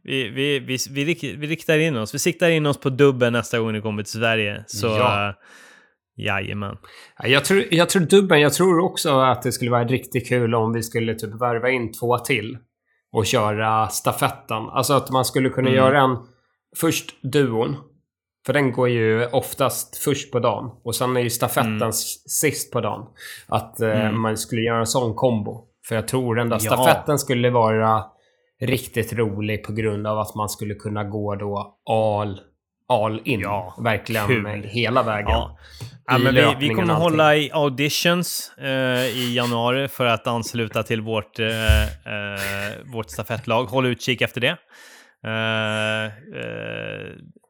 [0.05, 0.59] vi, vi,
[0.89, 2.15] vi, vi, vi riktar in oss.
[2.15, 4.65] Vi siktar in oss på dubben nästa gång ni kommer till Sverige.
[4.67, 4.99] Så Ja.
[4.99, 5.35] ja.
[6.17, 6.77] jajamän.
[7.19, 10.55] Ja, Jag tror, jag tror dubben, jag tror också att det skulle vara riktigt kul
[10.55, 12.59] om vi skulle typ värva in två till.
[13.17, 14.69] Och köra stafetten.
[14.69, 15.79] Alltså att man skulle kunna Mm.
[15.79, 16.17] göra en...
[16.77, 17.77] Först duon.
[18.47, 20.71] För den går ju oftast först på dagen.
[20.85, 21.93] Och sen är ju stafetten Mm.
[21.93, 23.07] sist på dagen.
[23.49, 24.21] Att eh, Mm.
[24.21, 25.65] man skulle göra en sån kombo.
[25.89, 26.73] För jag tror den där Ja.
[26.77, 28.05] stafetten skulle vara
[28.61, 32.41] riktigt rolig på grund av att man skulle kunna gå då all,
[32.89, 33.41] all in.
[33.41, 34.63] Ja, Verkligen kul.
[34.65, 35.31] hela vägen.
[35.31, 35.59] Ja.
[36.07, 41.01] Ja, men vi, vi kommer hålla i auditions eh, i januari för att ansluta till
[41.01, 41.91] vårt, eh, eh,
[42.93, 43.65] vårt stafettlag.
[43.65, 44.57] Håll utkik efter det.
[45.27, 46.11] Eh, eh,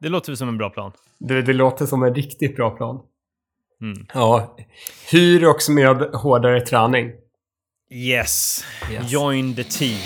[0.01, 0.91] det låter som en bra plan.
[1.19, 2.99] Det, det låter som en riktigt bra plan.
[3.81, 4.05] Mm.
[4.13, 4.57] Ja.
[5.11, 7.11] Hyr också med hårdare träning.
[7.93, 8.65] Yes.
[8.91, 9.11] Yes.
[9.11, 9.99] join the team.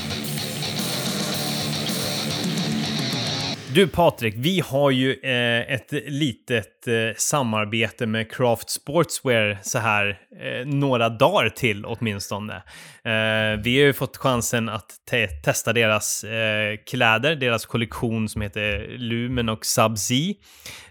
[3.74, 10.19] Du Patrik, vi har ju eh, ett litet eh, samarbete med Craft Sportswear så här
[10.41, 12.55] eh, några dagar till åtminstone.
[13.03, 18.41] Eh, vi har ju fått chansen att te testa deras eh, kläder, deras kollektion som
[18.41, 20.13] heter Lumen och Sub-Z.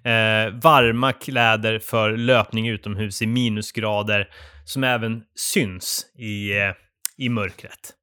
[0.09, 4.29] Eh, varma kläder för löpning utomhus i minusgrader
[4.65, 6.73] som även syns i, eh,
[7.17, 7.95] i mörkret.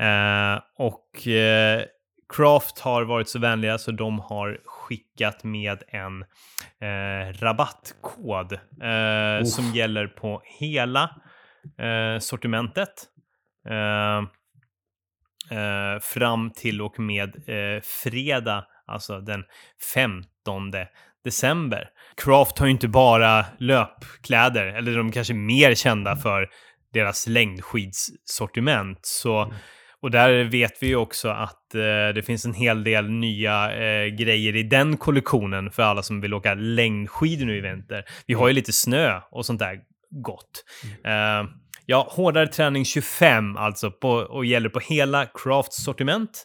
[0.00, 1.82] Eh, och eh,
[2.28, 6.22] Craft har varit så vänliga så de har skickat med en
[6.80, 11.02] eh, rabattkod eh, som gäller på hela
[11.78, 12.92] eh, sortimentet.
[13.68, 14.18] Eh,
[15.58, 19.44] eh, fram till och med eh, fredag, alltså den
[19.94, 20.24] 15
[21.24, 21.88] december.
[22.16, 26.48] Craft har ju inte bara löpkläder, eller de kanske är mer kända för
[26.92, 28.98] deras längdskidssortiment.
[29.02, 29.54] Så mm
[30.04, 34.06] och där vet vi ju också att eh, det finns en hel del nya eh,
[34.06, 38.04] grejer i den kollektionen för alla som vill åka längdskidor nu i vinter.
[38.26, 39.78] Vi har ju lite snö och sånt där
[40.10, 40.64] gott.
[41.04, 41.46] Mm.
[41.46, 41.50] Eh,
[41.86, 46.44] ja, hårdare träning 25 alltså på, och gäller på hela Crafts sortiment.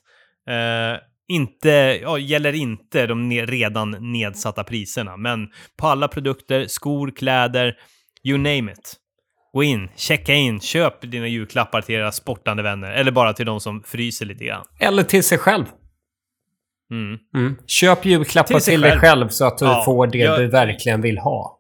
[0.49, 1.69] Eh, inte,
[2.01, 5.47] ja, gäller inte de ne redan nedsatta priserna, men
[5.77, 7.75] på alla produkter, skor, kläder,
[8.23, 8.95] you name it.
[9.53, 12.91] Gå in, checka in, köp dina julklappar till era sportande vänner.
[12.91, 14.65] Eller bara till de som fryser lite grann.
[14.79, 15.65] Eller till sig själv.
[16.91, 17.19] Mm.
[17.35, 17.55] Mm.
[17.67, 21.01] Köp julklappar till, till dig själv så att du ja, får det jag, du verkligen
[21.01, 21.59] vill ha.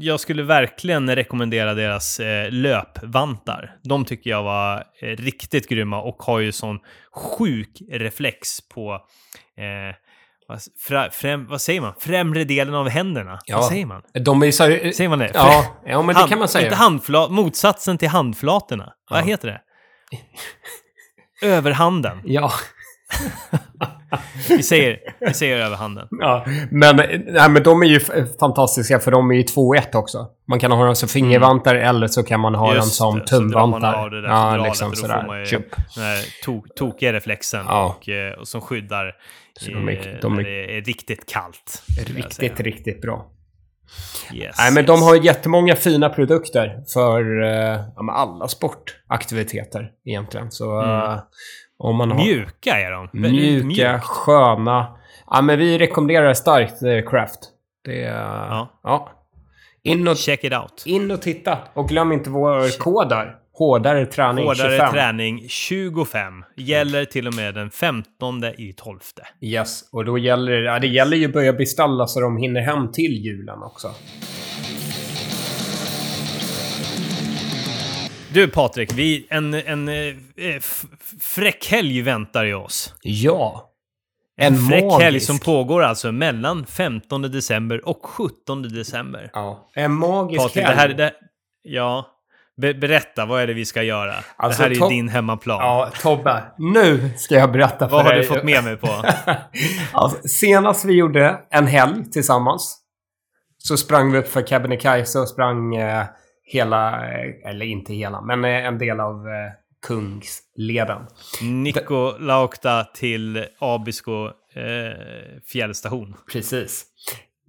[0.00, 3.76] Jag skulle verkligen rekommendera deras eh, löpvantar.
[3.82, 6.78] De tycker jag var eh, riktigt grymma och har ju sån
[7.12, 8.92] sjuk reflex på
[9.56, 9.94] eh,
[10.80, 11.92] Fra, främ, vad säger man?
[11.98, 13.38] Främre delen av händerna?
[13.44, 14.02] Ja, vad säger man?
[14.24, 14.64] De är så...
[14.64, 15.30] Säger man det?
[15.34, 16.64] Ja, ja men det Hand, kan man säga.
[16.64, 18.92] Inte handflat, motsatsen till handflatorna.
[19.10, 19.16] Ja.
[19.16, 19.60] Vad heter det?
[21.46, 22.20] Överhanden.
[22.24, 22.52] Ja.
[24.48, 26.08] vi, säger, vi säger överhanden.
[26.10, 26.96] Ja, men,
[27.26, 28.00] nej, men de är ju
[28.40, 30.26] fantastiska för de är ju 2-1 också.
[30.48, 31.88] Man kan ha dem som fingervantar mm.
[31.88, 34.10] eller så kan man ha Just dem som tumvantar.
[34.10, 35.14] Det, ja, liksom sådär.
[35.14, 35.44] Då får man ju
[35.94, 37.96] den här to tokiga reflexen ja.
[37.96, 39.14] och, eh, och som skyddar
[39.58, 41.82] så de är, de är, är riktigt kallt.
[42.06, 43.30] Riktigt, riktigt bra.
[44.32, 44.86] Yes, Nej, men yes.
[44.86, 47.24] de har jättemånga fina produkter för
[47.96, 50.50] ja, alla sportaktiviteter egentligen.
[50.50, 50.90] Så, mm.
[50.90, 51.18] uh,
[51.78, 53.08] om man har, mjuka är de.
[53.12, 54.02] Mjuka, Mjuk.
[54.02, 54.96] sköna.
[55.30, 57.38] Ja, men vi rekommenderar starkt uh, Craft.
[57.84, 58.00] Det.
[58.00, 58.80] Ja.
[58.82, 59.12] ja.
[59.82, 60.82] In och, Check it out.
[60.86, 61.58] In och titta.
[61.74, 63.36] Och glöm inte vår kod där.
[63.58, 64.92] Hårdare träning Hårdare 25.
[64.92, 66.44] träning 25.
[66.56, 68.98] Gäller till och med den 15 i 12.
[69.40, 70.64] Yes, och då gäller det...
[70.64, 73.90] Ja, det gäller ju att börja beställa så de hinner hem till julen också.
[78.32, 80.60] Du Patrik, vi, en, en eh,
[81.20, 82.94] fräck helg väntar ju oss.
[83.02, 83.72] Ja.
[84.36, 85.02] En, en fräck magisk.
[85.02, 89.30] helg som pågår alltså mellan 15 december och 17 december.
[89.32, 89.70] Ja.
[89.74, 90.76] En magisk Patrik, helg.
[90.76, 91.12] Det här, det,
[91.62, 92.14] ja.
[92.60, 94.14] Be berätta, vad är det vi ska göra?
[94.36, 95.58] Alltså, det här är ju din hemmaplan.
[95.60, 96.42] Ja, Tobbe.
[96.58, 97.96] Nu ska jag berätta för dig.
[97.96, 98.20] Vad har dig.
[98.20, 98.88] du fått med mig på?
[99.92, 102.78] alltså, senast vi gjorde en helg tillsammans
[103.58, 106.04] så sprang vi upp för Kebnekaise och sprang eh,
[106.44, 109.52] hela, eh, eller inte hela, men eh, en del av eh,
[109.86, 111.02] Kungsleden.
[111.42, 116.16] Nikko Laukta till Abisko eh, fjällstation.
[116.32, 116.84] Precis.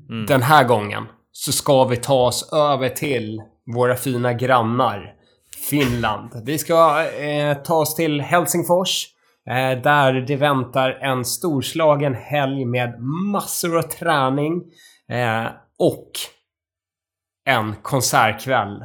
[0.10, 0.26] Mm.
[0.26, 3.42] Den här gången så ska vi ta oss över till
[3.74, 5.14] våra fina grannar
[5.70, 6.42] Finland.
[6.46, 9.08] Vi ska eh, ta oss till Helsingfors.
[9.50, 14.64] Eh, där det väntar en storslagen helg med massor av träning.
[15.10, 15.46] Eh,
[15.80, 16.12] och
[17.46, 18.84] en konsertkväll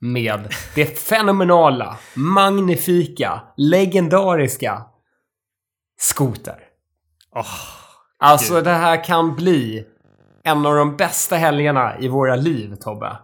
[0.00, 4.82] med det fenomenala, magnifika, legendariska
[6.00, 6.58] Skoter.
[7.30, 7.46] Oh,
[8.18, 9.86] alltså det här kan bli
[10.44, 13.16] en av de bästa helgerna i våra liv, Tobbe.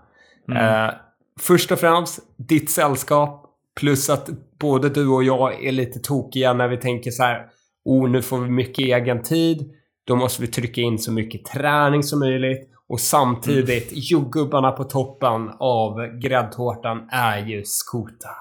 [0.48, 0.84] Mm.
[0.84, 0.94] Eh,
[1.40, 3.40] först och främst, ditt sällskap.
[3.80, 7.46] Plus att både du och jag är lite tokiga när vi tänker så här.
[7.84, 9.70] Oh, nu får vi mycket egen tid.
[10.06, 12.70] Då måste vi trycka in så mycket träning som möjligt.
[12.88, 14.02] Och samtidigt, mm.
[14.02, 18.36] jordgubbarna på toppen av gräddtårtan är ju skotar.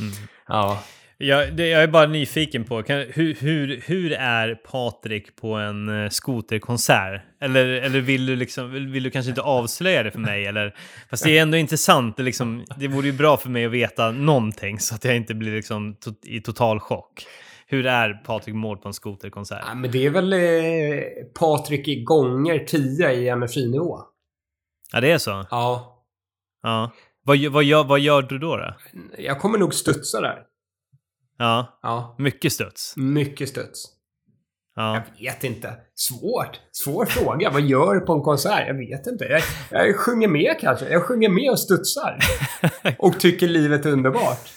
[0.00, 0.12] Mm.
[0.48, 0.78] Ja.
[1.20, 5.88] Jag, det, jag är bara nyfiken på, kan, hur, hur, hur är Patrik på en
[5.88, 7.22] uh, skoterkonsert?
[7.40, 10.46] Eller, eller vill, du liksom, vill, vill, du kanske inte avslöja det för mig?
[10.46, 10.74] Eller,
[11.10, 14.10] fast det är ändå intressant, det, liksom, det vore ju bra för mig att veta
[14.10, 17.26] någonting så att jag inte blir liksom to i total chock.
[17.66, 19.64] Hur är Patrik Mård på en skoterkonsert?
[19.66, 20.38] Ja, men det är väl eh,
[21.40, 23.98] Patrik i gånger 10 i energinivå.
[24.92, 25.46] Ja, det är så?
[25.50, 26.04] Ja.
[26.62, 26.92] Ja.
[27.24, 28.74] Vad, vad, gör, vad gör du då, då?
[29.18, 30.47] Jag kommer nog studsa där.
[31.38, 31.78] Ja.
[31.82, 32.16] ja.
[32.18, 32.96] Mycket studs.
[32.96, 33.84] Mycket studs.
[34.76, 34.94] Ja.
[34.94, 35.72] Jag vet inte.
[35.94, 36.60] Svårt.
[36.72, 37.50] Svår fråga.
[37.50, 38.64] Vad gör du på en konsert?
[38.66, 39.24] Jag vet inte.
[39.24, 40.88] Jag, jag sjunger med kanske.
[40.88, 42.18] Jag sjunger med och studsar.
[42.98, 44.48] och tycker livet är underbart.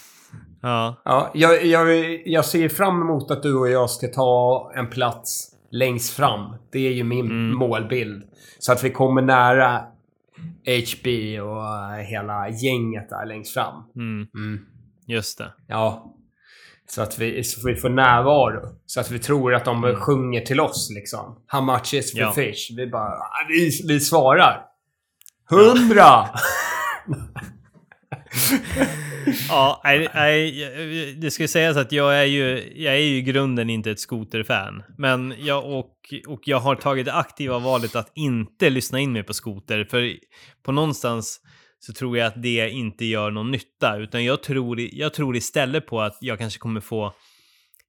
[0.62, 1.02] Ja.
[1.04, 1.88] ja jag, jag,
[2.28, 6.56] jag ser fram emot att du och jag ska ta en plats längst fram.
[6.72, 7.58] Det är ju min mm.
[7.58, 8.22] målbild.
[8.58, 9.80] Så att vi kommer nära
[10.66, 11.06] HB
[11.42, 13.74] och hela gänget där längst fram.
[13.96, 14.28] Mm.
[14.34, 14.66] Mm.
[15.06, 15.52] Just det.
[15.66, 16.14] Ja.
[16.94, 18.76] Så att vi, så vi får närvaro.
[18.86, 19.96] Så att vi tror att de mm.
[19.96, 21.42] sjunger till oss liksom.
[21.46, 22.32] How much is for ja.
[22.32, 22.76] fish?
[22.76, 23.12] Vi bara...
[23.12, 24.64] Ah, vi, vi svarar.
[25.50, 26.28] Hundra!
[29.48, 33.70] ja, nej, nej, det ska sägas att jag är ju, jag är ju i grunden
[33.70, 34.82] inte ett skoterfan.
[34.98, 39.22] Men jag, och, och jag har tagit det aktiva valet att inte lyssna in mig
[39.22, 39.84] på skoter.
[39.84, 40.16] För
[40.62, 41.40] på någonstans
[41.86, 43.96] så tror jag att det inte gör någon nytta.
[43.96, 47.12] Utan jag tror, jag tror istället på att jag kanske kommer få...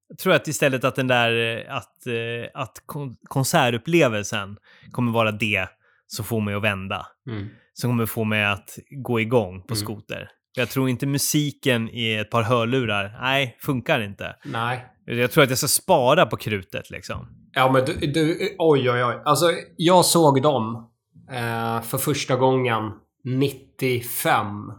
[0.09, 2.83] Jag tror att istället att den där att, eh, att
[3.27, 4.57] konsertupplevelsen
[4.91, 5.67] kommer vara det
[6.07, 7.07] som får mig att vända.
[7.29, 7.47] Mm.
[7.73, 9.85] Som kommer få mig att gå igång på mm.
[9.85, 10.29] skoter.
[10.55, 14.35] Jag tror inte musiken i ett par hörlurar, nej, funkar inte.
[14.45, 14.85] Nej.
[15.05, 17.27] Jag tror att jag ska spara på krutet liksom.
[17.51, 19.21] Ja, men du, du oj, oj, oj.
[19.25, 19.45] Alltså,
[19.77, 20.91] jag såg dem
[21.31, 22.91] eh, för första gången
[23.23, 24.71] 95.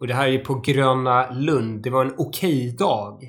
[0.00, 1.82] Och det här är på Gröna Lund.
[1.82, 3.22] Det var en okej dag.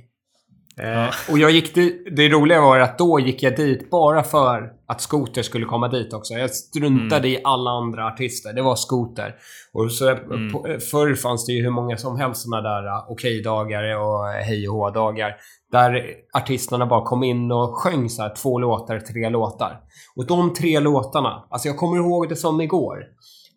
[0.80, 1.10] Eh, ja.
[1.32, 5.01] och jag gick dit, Det roliga var att då gick jag dit bara för att
[5.01, 6.34] Skoter skulle komma dit också.
[6.34, 7.39] Jag struntade mm.
[7.39, 8.53] i alla andra artister.
[8.53, 9.36] Det var Skoter.
[9.74, 10.53] Och så, mm.
[10.53, 14.76] på, förr fanns det ju hur många som helst såna där okej-dagar och hej och
[14.76, 15.36] hå-dagar.
[15.72, 19.80] Där artisterna bara kom in och sjöng så här, två låtar, tre låtar.
[20.16, 22.97] Och de tre låtarna, alltså jag kommer ihåg det som igår.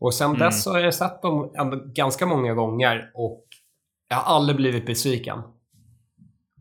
[0.02, 0.38] Och sen mm.
[0.38, 1.52] dess har jag sett dem
[1.94, 3.44] ganska många gånger och
[4.08, 5.38] jag har aldrig blivit besviken.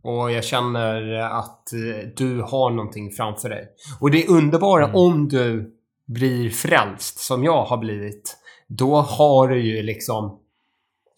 [0.03, 3.67] Och jag känner att eh, du har någonting framför dig.
[3.99, 4.95] Och det underbara mm.
[4.95, 5.75] om du
[6.07, 8.37] blir frälst, som jag har blivit,
[8.67, 10.39] då har du ju liksom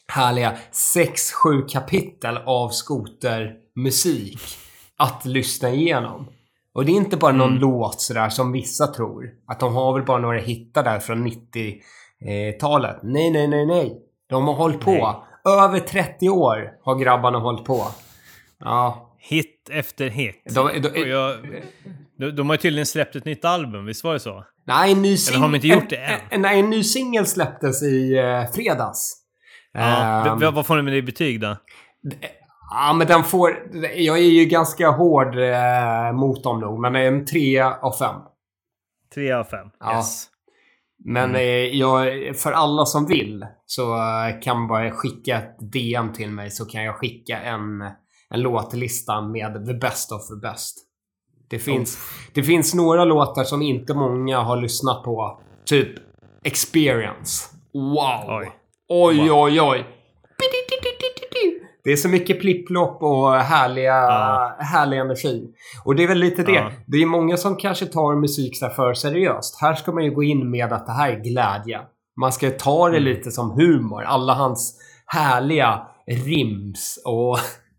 [0.07, 4.39] härliga 6-7 kapitel av skotermusik
[4.97, 6.28] att lyssna igenom.
[6.74, 7.61] Och det är inte bara någon mm.
[7.61, 9.30] låt sådär som vissa tror.
[9.47, 11.24] Att de har väl bara några hittar där från
[12.26, 12.99] 90-talet.
[13.03, 13.99] Nej, nej, nej, nej.
[14.30, 14.91] De har hållit på.
[14.91, 15.15] Nej.
[15.63, 17.86] Över 30 år har grabbarna hållit på.
[18.59, 19.09] Ja.
[19.17, 20.43] Hit efter hit.
[20.55, 21.38] De, de, jag,
[22.19, 24.43] de, de har tydligen släppt ett nytt album, visst var det så?
[24.65, 25.41] Nej, en ny singel...
[25.41, 26.19] Har de inte gjort det än?
[26.30, 29.17] En, nej, en ny singel släpptes i uh, fredags.
[29.74, 31.57] Ja, um, vad får den med det i betyg då?
[32.71, 33.57] Ja, men den får...
[33.95, 38.15] Jag är ju ganska hård uh, mot dem nog, men en 3 av 5.
[39.15, 39.97] 3 av 5, ja.
[39.97, 40.30] yes.
[41.06, 41.41] Men mm.
[41.41, 46.30] eh, jag, för alla som vill så uh, kan man bara skicka ett DM till
[46.32, 47.84] mig så kan jag skicka en
[48.34, 50.78] en låtlista med the best of the best.
[51.50, 52.32] Det finns, oh.
[52.34, 55.41] det finns några låtar som inte många har lyssnat på.
[55.66, 55.89] Typ
[56.44, 57.50] Experience.
[57.74, 58.39] Wow!
[58.39, 58.52] Oj,
[58.89, 59.62] oj, oj.
[59.62, 59.86] oj.
[61.84, 64.55] Det är så mycket plipplopp och härliga, ja.
[64.59, 65.47] härlig energi.
[65.86, 66.51] Och det är väl lite det.
[66.51, 66.71] Ja.
[66.86, 69.61] Det är många som kanske tar musik så för seriöst.
[69.61, 71.81] Här ska man ju gå in med att det här är glädje.
[72.19, 73.09] Man ska ta det mm.
[73.09, 74.03] lite som humor.
[74.03, 77.38] Alla hans härliga rims och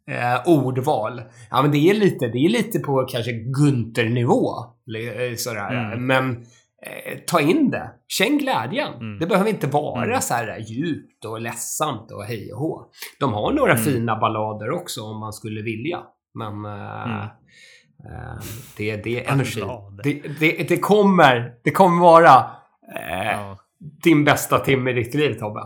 [0.15, 1.23] eh, ordval.
[1.51, 4.49] Ja, men det är lite, det är lite på kanske Gunter-nivå.
[4.97, 5.93] Eh, sådär.
[5.93, 6.07] Mm.
[6.07, 6.47] Men
[6.87, 7.91] eh, ta in det.
[8.09, 8.95] Känn glädjen.
[8.95, 9.19] Mm.
[9.19, 10.21] Det behöver inte vara mm.
[10.21, 12.87] så här djupt och ledsamt och hej och hå.
[13.21, 13.85] De har några mm.
[13.85, 15.99] fina ballader också om man skulle vilja.
[16.35, 17.19] Men eh, mm.
[17.19, 18.43] eh
[18.77, 19.63] det, det är energi.
[20.03, 22.51] Det, det, det, kommer, det kommer vara
[22.97, 23.59] eh, ja.
[23.79, 25.61] din bästa timme i ditt liv, Tobbe.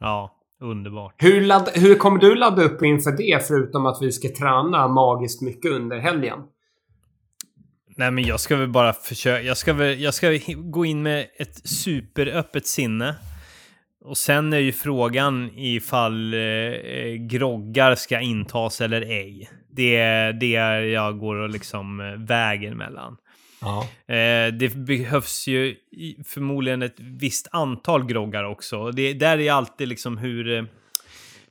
[0.00, 1.14] Ja, Underbart.
[1.18, 5.42] Hur, ladd, hur kommer du ladda upp inför det förutom att vi ska träna magiskt
[5.42, 6.38] mycket under helgen?
[7.98, 9.42] Nej, men jag ska väl bara försöka.
[9.42, 13.14] Jag ska väl jag ska gå in med ett superöppet sinne.
[14.04, 16.40] Och sen är ju frågan ifall eh,
[17.18, 19.50] groggar ska intas eller ej.
[19.70, 23.16] Det är det jag går och liksom eh, väger mellan.
[24.06, 25.76] Eh, det behövs ju
[26.24, 28.90] förmodligen ett visst antal groggar också.
[28.90, 30.64] Det, där är alltid liksom hur, eh,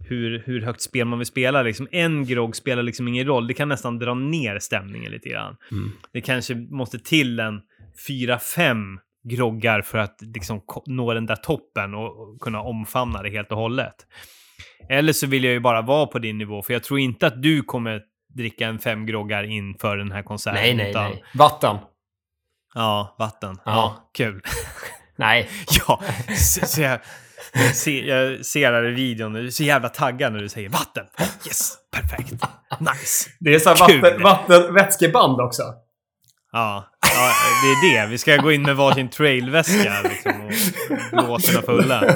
[0.08, 1.62] hur, hur högt spel man vill spela.
[1.62, 3.48] Liksom en grogg spelar liksom ingen roll.
[3.48, 5.56] Det kan nästan dra ner stämningen lite grann.
[5.72, 5.92] Mm.
[6.12, 7.62] Det kanske måste till en
[8.08, 13.52] fyra, fem groggar för att liksom nå den där toppen och kunna omfamna det helt
[13.52, 13.96] och hållet.
[14.90, 17.42] Eller så vill jag ju bara vara på din nivå, för jag tror inte att
[17.42, 18.02] du kommer
[18.36, 20.62] dricka en fem groggar inför den här konserten.
[20.62, 21.12] Nej, nej, utan...
[21.12, 21.24] nej.
[21.34, 21.78] Vatten.
[22.74, 23.58] Ja, vatten.
[23.66, 24.42] Ja, ja kul.
[25.16, 25.50] Nej.
[25.88, 26.02] ja,
[26.38, 27.00] så, så jag,
[27.54, 30.70] jag, ser, jag ser här i videon, du är så jävla taggad när du säger
[30.70, 31.06] vatten.
[31.48, 32.32] Yes, perfekt.
[32.80, 33.30] Nice.
[33.40, 35.64] Det är så här vatten, vatten, vätskeband också.
[36.52, 37.32] Ja, ja,
[37.64, 38.08] det är det.
[38.12, 40.46] Vi ska gå in med varsin trailväska liksom,
[41.12, 42.04] och blåsorna fulla.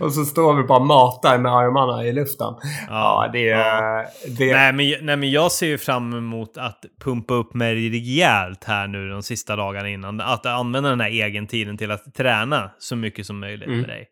[0.04, 2.54] och så står vi bara matar med armarna i luften.
[2.62, 4.06] Ja, ja det är...
[4.38, 4.52] Det...
[4.52, 8.86] Nej, men, nej, men jag ser ju fram emot att pumpa upp mig rejält här
[8.86, 10.20] nu de sista dagarna innan.
[10.20, 13.80] Att använda den här egentiden till att träna så mycket som möjligt mm.
[13.80, 14.08] med dig.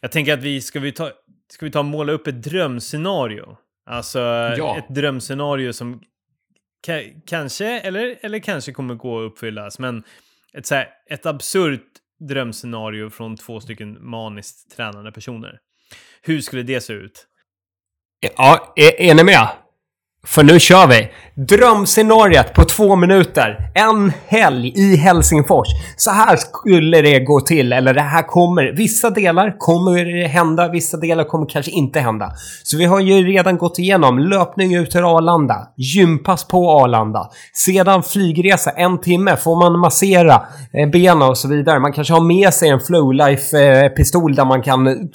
[0.00, 1.10] Jag tänker att vi ska vi ta,
[1.52, 3.56] ska vi ta och måla upp ett drömscenario.
[3.90, 4.18] Alltså
[4.58, 4.78] ja.
[4.78, 6.00] ett drömscenario som
[7.26, 9.78] kanske, eller, eller kanske kommer gå att uppfyllas.
[9.78, 10.02] Men
[10.52, 15.58] ett, så här, ett absurt drömscenario från två stycken maniskt tränande personer.
[16.22, 17.26] Hur skulle det se ut?
[18.36, 19.48] Ja, e-, är, är ni med?
[20.26, 21.08] För nu kör vi!
[21.34, 23.70] Drömscenariot på två minuter.
[23.74, 25.68] En helg i Helsingfors.
[25.96, 28.72] Så här skulle det gå till, eller det här kommer.
[28.76, 32.32] Vissa delar kommer hända, vissa delar kommer kanske inte hända.
[32.62, 37.30] Så vi har ju redan gått igenom löpning ut till Arlanda, gympass på Arlanda.
[37.52, 40.42] Sedan flygresa, en timme, får man massera
[40.72, 41.78] eh, benen och så vidare.
[41.78, 45.10] Man kanske har med sig en Flowlife-pistol eh, där man kan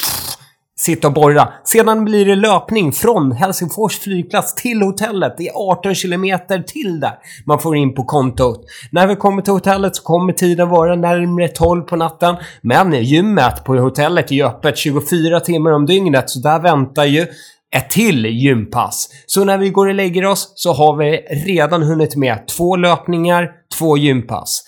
[0.80, 1.53] sitta och borra.
[1.63, 5.36] Sedan blir det löpning från Helsingfors flygplats till hotellet.
[5.38, 7.13] Det är 18 kilometer till där
[7.45, 8.65] man får in på kontot.
[8.91, 12.36] När vi kommer till hotellet så kommer tiden vara närmare 12 på natten.
[12.61, 17.28] Men gymmet på hotellet är ju öppet 24 timmar om dygnet så där väntar ju
[17.76, 19.09] ett till gympass.
[19.26, 23.51] Så när vi går och lägger oss så har vi redan hunnit med två löpningar,
[23.78, 24.63] två gympass.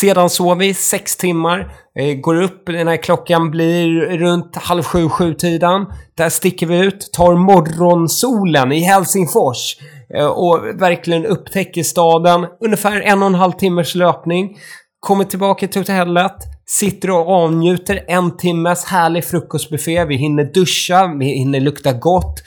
[0.00, 1.72] Sedan sover vi sex timmar.
[1.98, 5.86] Eh, går upp när klockan blir runt halv sju, sju tiden.
[6.16, 9.76] Där sticker vi ut, tar morgonsolen i Helsingfors
[10.14, 12.46] eh, och verkligen upptäcker staden.
[12.64, 14.56] Ungefär en och en halv timmes löpning.
[15.00, 16.36] Kommer tillbaka till hotellet.
[16.66, 20.04] Sitter och avnjuter en timmes härlig frukostbuffé.
[20.04, 22.42] Vi hinner duscha, vi hinner lukta gott.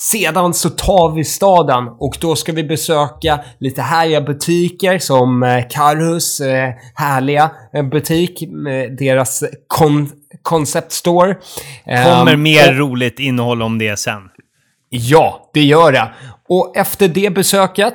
[0.00, 5.64] Sedan så tar vi staden och då ska vi besöka lite härliga butiker som eh,
[5.70, 8.42] Karhus eh, härliga eh, butik,
[8.98, 10.10] deras kon
[10.42, 11.36] concept store.
[11.84, 14.22] Kommer um, mer och, roligt innehåll om det sen.
[14.88, 16.12] Ja, det gör det.
[16.48, 17.94] Och efter det besöket,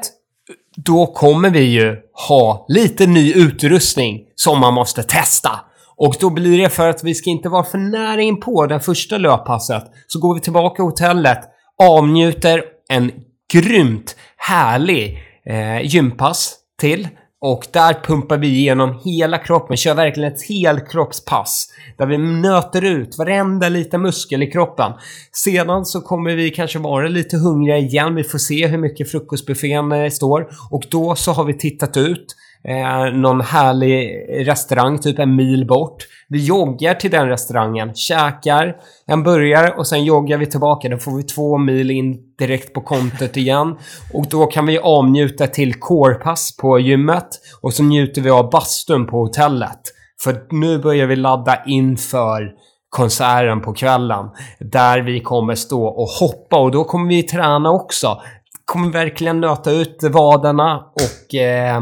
[0.75, 1.97] då kommer vi ju
[2.27, 5.51] ha lite ny utrustning som man måste testa.
[5.97, 8.79] Och då blir det för att vi ska inte vara för nära in på det
[8.79, 9.83] första löppasset.
[10.07, 13.11] Så går vi tillbaka till hotellet avnjuter en
[13.53, 17.07] grymt härlig eh, gympass till.
[17.45, 21.67] Och där pumpar vi igenom hela kroppen, kör verkligen ett helkroppspass.
[21.97, 24.91] Där vi nöter ut varenda liten muskel i kroppen.
[25.31, 28.15] Sedan så kommer vi kanske vara lite hungriga igen.
[28.15, 30.49] Vi får se hur mycket frukostbuffén eh, står.
[30.71, 32.35] Och då så har vi tittat ut
[32.67, 36.07] eh, någon härlig restaurang, typ en mil bort.
[36.29, 40.89] Vi joggar till den restaurangen, käkar en burgare och sen joggar vi tillbaka.
[40.89, 43.75] Då får vi två mil in direkt på kontot igen.
[44.13, 47.27] Och då kan vi avnjuta till corepass på gymmet
[47.61, 49.79] och så njuter vi av bastun på hotellet.
[50.23, 52.51] För nu börjar vi ladda inför
[52.89, 54.29] konserten på kvällen.
[54.59, 58.21] Där vi kommer stå och hoppa och då kommer vi träna också.
[58.65, 61.81] Kommer verkligen nöta ut vaderna och eh,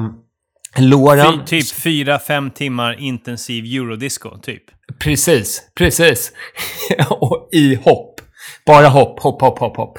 [0.78, 1.34] Låren...
[1.50, 4.64] Fy, typ 4-5 timmar intensiv eurodisco, typ.
[5.00, 6.32] Precis, precis.
[7.10, 8.22] och i hopp.
[8.66, 9.98] Bara hopp, hopp, hopp, hopp, hopp.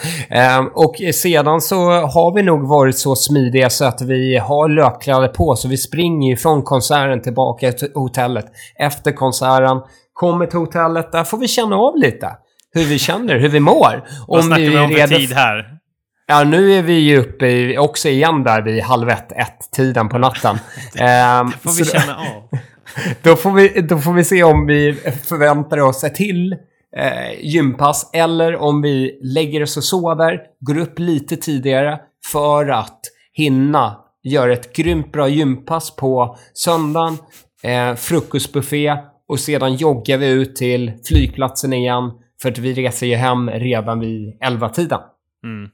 [0.59, 5.29] Um, och sedan så har vi nog varit så smidiga så att vi har löpkläder
[5.29, 8.47] på så vi springer ju från konserten tillbaka till hotellet.
[8.79, 9.81] Efter konserten,
[10.13, 12.29] kommer till hotellet, där får vi känna av lite.
[12.75, 14.09] Hur vi känner, hur vi mår.
[14.29, 15.82] Vad snackar vi om för tid här?
[16.27, 20.09] Ja, nu är vi ju uppe i, också igen där vid halv ett, ett tiden
[20.09, 20.59] på natten.
[20.93, 22.59] det får vi känna av.
[23.23, 24.95] Då får, vi, då får vi se om vi
[25.25, 26.53] förväntar oss ett till
[26.97, 32.01] eh, gympass eller om vi lägger oss och sover, går upp lite tidigare
[32.33, 33.01] för att
[33.33, 37.19] hinna göra ett grymt bra gympass på söndagen,
[37.63, 38.97] eh, frukostbuffé
[39.29, 42.11] och sedan joggar vi ut till flygplatsen igen
[42.43, 45.01] för att vi reser ju hem redan vid 11-tiden.
[45.45, 45.71] Mm.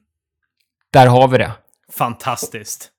[0.92, 1.52] Där har vi det.
[1.98, 2.90] Fantastiskt.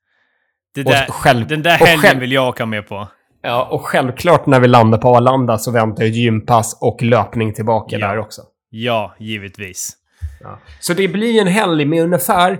[0.75, 3.07] Det där, själv, den där helgen själv, vill jag åka med på.
[3.41, 7.97] Ja, och självklart när vi landar på Arlanda så väntar ett gympass och löpning tillbaka
[7.97, 8.07] ja.
[8.07, 8.41] där också.
[8.69, 9.91] Ja, givetvis.
[10.41, 10.59] Ja.
[10.79, 12.59] Så det blir en helg med ungefär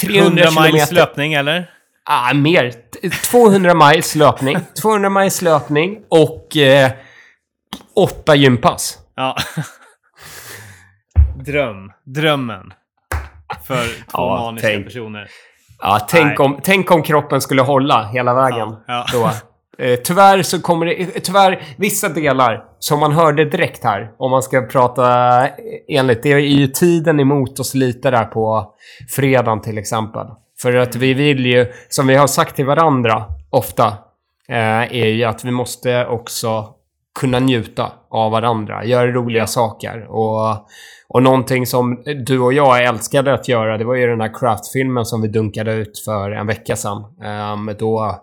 [0.00, 1.70] 300 100 miles löpning, eller?
[2.04, 2.74] Ah, mer.
[3.30, 4.56] 200 miles löpning.
[4.82, 6.90] 200 miles löpning och eh,
[7.94, 8.98] 8 gympass.
[9.16, 9.36] Ja.
[11.46, 11.92] Dröm.
[12.04, 12.72] Drömmen.
[13.64, 15.28] För två ja, maniska tänk, personer.
[15.78, 18.76] Ja, tänk om, tänk om kroppen skulle hålla hela vägen.
[18.86, 19.32] Ja, ja.
[19.78, 21.02] Eh, tyvärr så kommer det...
[21.02, 25.46] Eh, tyvärr, vissa delar som man hörde direkt här, om man ska prata
[25.88, 28.74] enligt, det är ju tiden emot oss lite där på
[29.08, 30.26] fredagen till exempel.
[30.62, 33.86] För att vi vill ju, som vi har sagt till varandra ofta,
[34.48, 36.74] eh, är ju att vi måste också
[37.18, 40.06] kunna njuta av varandra, göra roliga saker.
[40.10, 40.68] Och,
[41.08, 45.04] och någonting som du och jag älskade att göra, det var ju den här craftfilmen
[45.04, 47.04] som vi dunkade ut för en vecka sedan.
[47.52, 48.14] Um, då,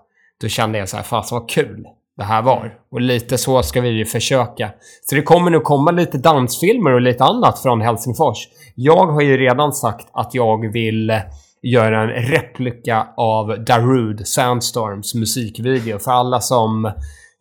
[0.41, 1.85] då kände jag så här, fasen vad kul
[2.17, 2.73] det här var.
[2.91, 4.69] Och lite så ska vi ju försöka.
[5.01, 8.47] Så det kommer nog komma lite dansfilmer och lite annat från Helsingfors.
[8.75, 11.21] Jag har ju redan sagt att jag vill
[11.61, 15.99] göra en replika av Darude Sandstorms musikvideo.
[15.99, 16.91] För alla som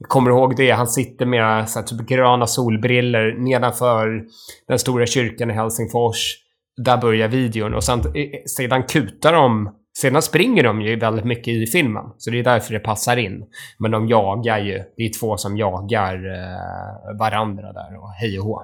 [0.09, 0.71] kommer ihåg det.
[0.71, 4.25] Han sitter med så här, typ gröna solbriller nedanför
[4.69, 6.37] den stora kyrkan i Helsingfors.
[6.77, 8.03] Där börjar videon och sen,
[8.47, 12.73] sedan kutar de Sedan springer de ju väldigt mycket i filmen, så det är därför
[12.73, 13.45] det passar in.
[13.79, 14.83] Men de jagar ju.
[14.97, 18.63] Det är två som jagar eh, varandra där och hej och hå.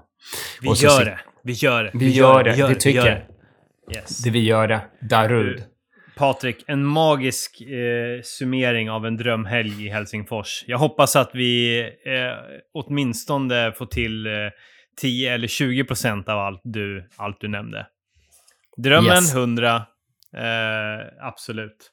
[0.62, 1.18] Vi och gör det.
[1.42, 1.90] Vi gör det.
[1.94, 2.68] Vi, vi gör det.
[2.68, 3.22] Vi tycker det.
[3.96, 4.18] Yes.
[4.18, 4.30] det.
[4.30, 4.80] Vi gör det.
[5.10, 5.62] Darud.
[6.20, 10.64] Patrik, en magisk eh, summering av en drömhelg i Helsingfors.
[10.66, 14.32] Jag hoppas att vi eh, åtminstone får till eh,
[15.00, 17.86] 10 eller 20 procent av allt du, allt du nämnde.
[18.76, 19.34] Drömmen yes.
[19.34, 19.76] 100,
[20.36, 21.90] eh, absolut.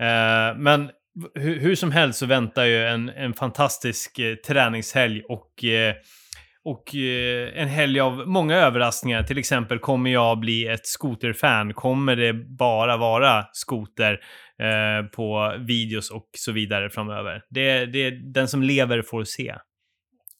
[0.00, 0.90] Eh, men
[1.34, 5.94] hur, hur, som helst så väntar ju en, en fantastisk eh, träningshelg och eh,
[6.68, 9.22] och eh, en helg av många överraskningar.
[9.22, 11.74] Till exempel, kommer jag bli ett skoterfan?
[11.74, 14.20] Kommer det bara vara skoter
[14.62, 17.42] eh, på videos och så vidare framöver?
[17.50, 19.54] Det, det den som lever får se.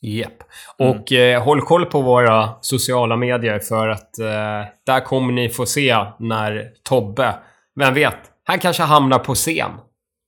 [0.01, 0.31] Japp.
[0.31, 0.33] Yep.
[0.79, 1.35] Och mm.
[1.35, 5.97] eh, håll koll på våra sociala medier för att eh, där kommer ni få se
[6.18, 7.35] när Tobbe,
[7.74, 9.70] vem vet, han kanske hamnar på scen.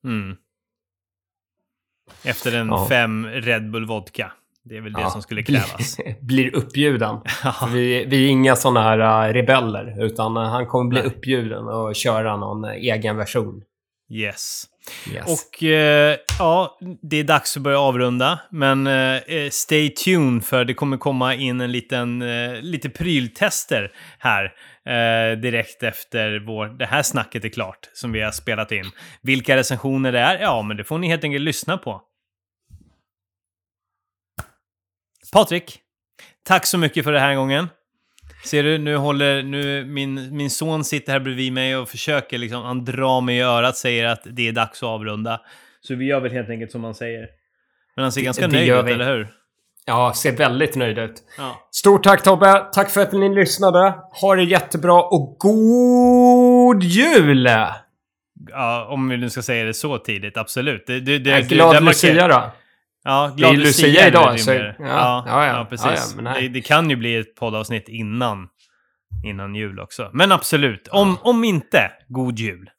[0.05, 0.37] Mm.
[2.25, 2.87] Efter en ja.
[2.89, 4.33] fem Red Bull Vodka.
[4.65, 5.97] Det är väl det ja, som skulle krävas.
[6.21, 7.21] Blir uppbjuden.
[7.73, 11.09] vi, vi är inga sådana här uh, rebeller, utan uh, han kommer bli Nej.
[11.09, 13.63] uppbjuden och köra någon uh, egen version.
[14.11, 14.65] Yes.
[15.13, 15.25] yes.
[15.27, 18.41] Och eh, ja, det är dags att börja avrunda.
[18.51, 23.93] Men eh, eh, stay tuned för det kommer komma in en liten, eh, lite pryltester
[24.19, 24.45] här.
[24.87, 28.85] Eh, direkt efter vår, det här snacket är klart, som vi har spelat in.
[29.23, 30.39] Vilka recensioner det är?
[30.39, 32.03] Ja, men det får ni helt enkelt lyssna på.
[35.33, 35.79] Patrik,
[36.47, 37.69] tack så mycket för den här gången.
[38.45, 42.63] Ser du, nu håller nu min, min son sitter här bredvid mig och försöker liksom,
[42.63, 45.41] han drar mig i örat, säger att det är dags att avrunda.
[45.81, 47.29] Så vi gör väl helt enkelt som han säger.
[47.97, 49.29] Men han ser ganska det, nöjd ut, eller hur?
[49.85, 51.23] Ja, ser väldigt nöjd ut.
[51.39, 51.69] Ja.
[51.71, 52.67] Stort tack Tobbe!
[52.73, 53.95] Tack för att ni lyssnade.
[54.21, 57.49] Ha det jättebra och God Jul!
[58.51, 60.87] Ja, om vi nu ska säga det så tidigt, absolut.
[60.87, 62.53] Det, det, det, ja, glad Lucia då!
[63.05, 64.41] Ja, glad det är Lucia, Lucia idag.
[64.41, 66.15] Så, ja, ja, ja, ja, precis.
[66.15, 68.49] Det, det, kan ju bli ett poddavsnitt innan,
[69.25, 70.11] innan jul också.
[70.13, 72.71] Men absolut, om, om inte, god jul.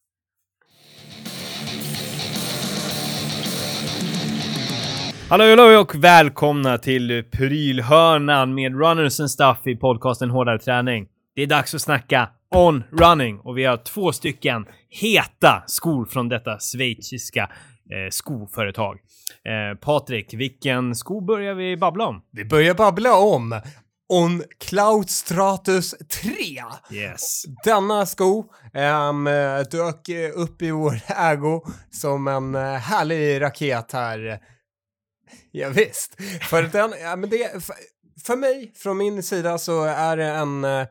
[5.30, 11.08] Hallå, hallå och välkomna till prylhörnan med runners and stuff i podcasten Hårdare Träning.
[11.36, 16.30] Det är dags att snacka on running och vi har två stycken heta skor från
[16.30, 18.98] detta schweiziska eh, skoföretag.
[19.46, 22.22] Eh, Patrik, vilken sko börjar vi babbla om?
[22.32, 23.62] Vi börjar babbla om
[24.10, 26.34] On Cloud Stratus 3.
[26.92, 27.44] Yes.
[27.64, 29.24] Denna sko um,
[29.72, 34.40] dök upp i vår ägo som en uh, härlig raket här.
[35.52, 36.16] Ja, visst.
[36.50, 37.76] För den, ja, men det, för,
[38.26, 40.86] för mig, från min sida, så är det en, uh,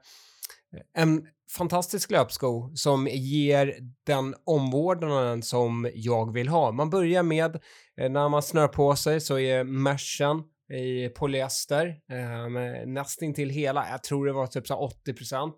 [0.97, 3.75] en fantastisk löpsko som ger
[4.07, 6.73] den omvårdnaden som jag vill ha.
[6.73, 7.61] Man börjar med, eh,
[8.09, 10.43] när man snör på sig så är meshen
[10.73, 15.57] i polyester, eh, nästintill hela, jag tror det var typ så 80 procent,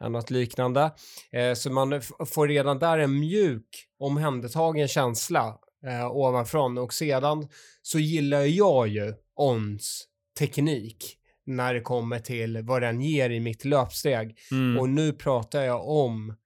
[0.00, 0.92] något liknande.
[1.32, 3.66] Eh, så man får redan där en mjuk
[3.98, 7.48] omhändertagen känsla eh, ovanifrån och sedan
[7.82, 10.04] så gillar jag ju ONS
[10.38, 14.38] teknik när det kommer till vad den ger i mitt löpsteg.
[14.50, 14.78] Mm.
[14.78, 16.36] Och nu pratar jag om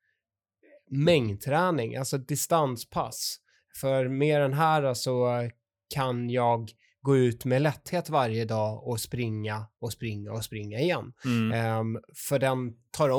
[0.91, 3.37] mängdträning, alltså distanspass.
[3.81, 5.49] För med den här så
[5.95, 6.71] kan jag
[7.07, 11.13] gå ut med lätthet varje dag och springa och springa och springa igen.
[11.25, 11.81] Mm.
[11.81, 13.11] Um, för den tar,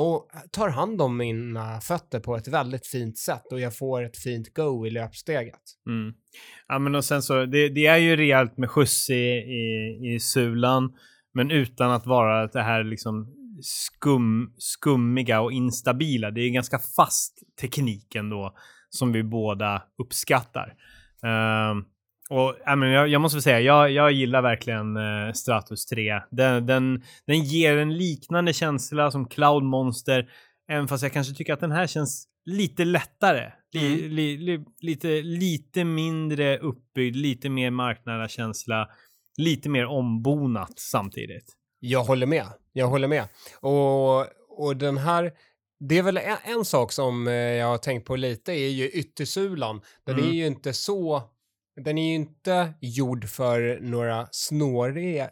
[0.50, 4.54] tar hand om mina fötter på ett väldigt fint sätt och jag får ett fint
[4.54, 5.60] go i löpsteget.
[5.86, 6.14] Mm.
[6.68, 10.20] Ja, men och sen så, det, det, är ju rejält med skjuts i, i, i
[10.20, 10.92] sulan.
[11.34, 16.30] Men utan att vara det här liksom skum, skummiga och instabila.
[16.30, 18.54] Det är ganska fast teknik ändå
[18.90, 20.74] som vi båda uppskattar.
[21.24, 21.82] Uh,
[22.30, 26.20] och jag, jag måste säga, jag, jag gillar verkligen uh, Stratus 3.
[26.30, 30.28] Den, den, den ger en liknande känsla som Cloud Monster,
[30.68, 33.52] även fast jag kanske tycker att den här känns lite lättare.
[33.72, 34.10] Li, Mm.
[34.10, 38.88] li, li, lite, lite mindre uppbyggd, lite mer marknära känsla,
[39.36, 41.52] lite mer ombonat samtidigt.
[41.80, 42.46] Jag håller med.
[42.72, 43.24] Jag håller med.
[43.60, 44.20] Och,
[44.66, 45.32] och den här...
[45.80, 48.88] Det är väl en, en sak som eh, jag har tänkt på lite är ju
[48.88, 49.80] yttersulan.
[50.06, 50.28] Den Mm.
[50.30, 51.22] är ju inte så...
[51.84, 55.30] Den är ju inte gjord för några snåriga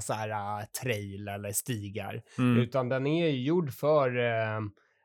[0.00, 2.22] så här, äh, trail eller stigar.
[2.38, 2.62] Mm.
[2.62, 4.60] Utan den är ju gjord för eh,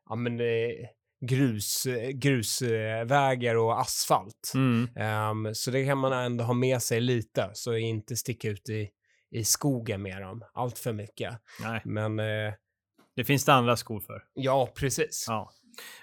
[0.10, 0.88] ja, men, eh,
[1.26, 4.52] grus, grusvägar och asfalt.
[4.56, 4.90] Mm.
[4.96, 8.90] Ehm, så det kan man ändå ha med sig lite, så inte sticka ut i,
[9.32, 11.34] i skogen med dem allt för mycket.
[11.62, 12.54] Nej, Men eh,
[13.16, 14.24] det finns det andra skor för.
[14.34, 15.26] ja, precis.
[15.28, 15.50] Ja.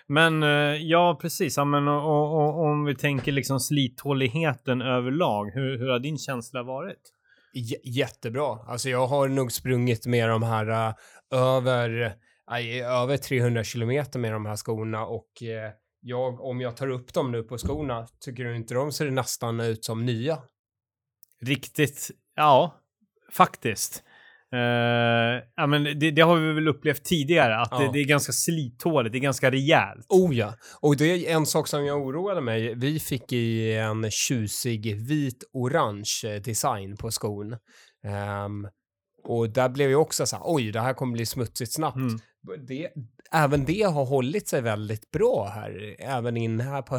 [0.07, 0.49] Men eh,
[0.83, 1.57] ja, precis.
[1.57, 6.19] Ja, men, och, och, och, om vi tänker liksom slithålligheten överlag, hur, hur har din
[6.19, 7.13] känsla varit?
[7.55, 8.59] J- jättebra.
[8.67, 10.95] Alltså jag har nog sprungit med de här eh,
[11.31, 12.15] över,
[12.47, 17.15] aj, över 300 kilometer med de här skorna och eh, jag, om jag tar upp
[17.15, 20.39] dem nu på skorna, tycker du inte de ser nästan ut som nya?
[21.43, 22.75] Riktigt, ja,
[23.33, 24.03] faktiskt.
[24.53, 27.79] Eh, ja, men det, det har vi väl upplevt tidigare, att Ja.
[27.79, 30.07] det, det är ganska slithåligt, det är ganska rejält.
[30.09, 32.75] Oh ja, och det är en sak som jag oroade mig.
[32.75, 37.57] Vi fick i en tjusig vit-orange eh, design på skon.
[38.05, 38.69] Ehm,
[39.25, 41.97] och där blev jag också så här, oj, det här kommer bli smutsigt snabbt.
[41.97, 42.19] Mm.
[42.67, 42.89] Det,
[43.33, 46.99] även det har hållit sig väldigt bra här, även in här på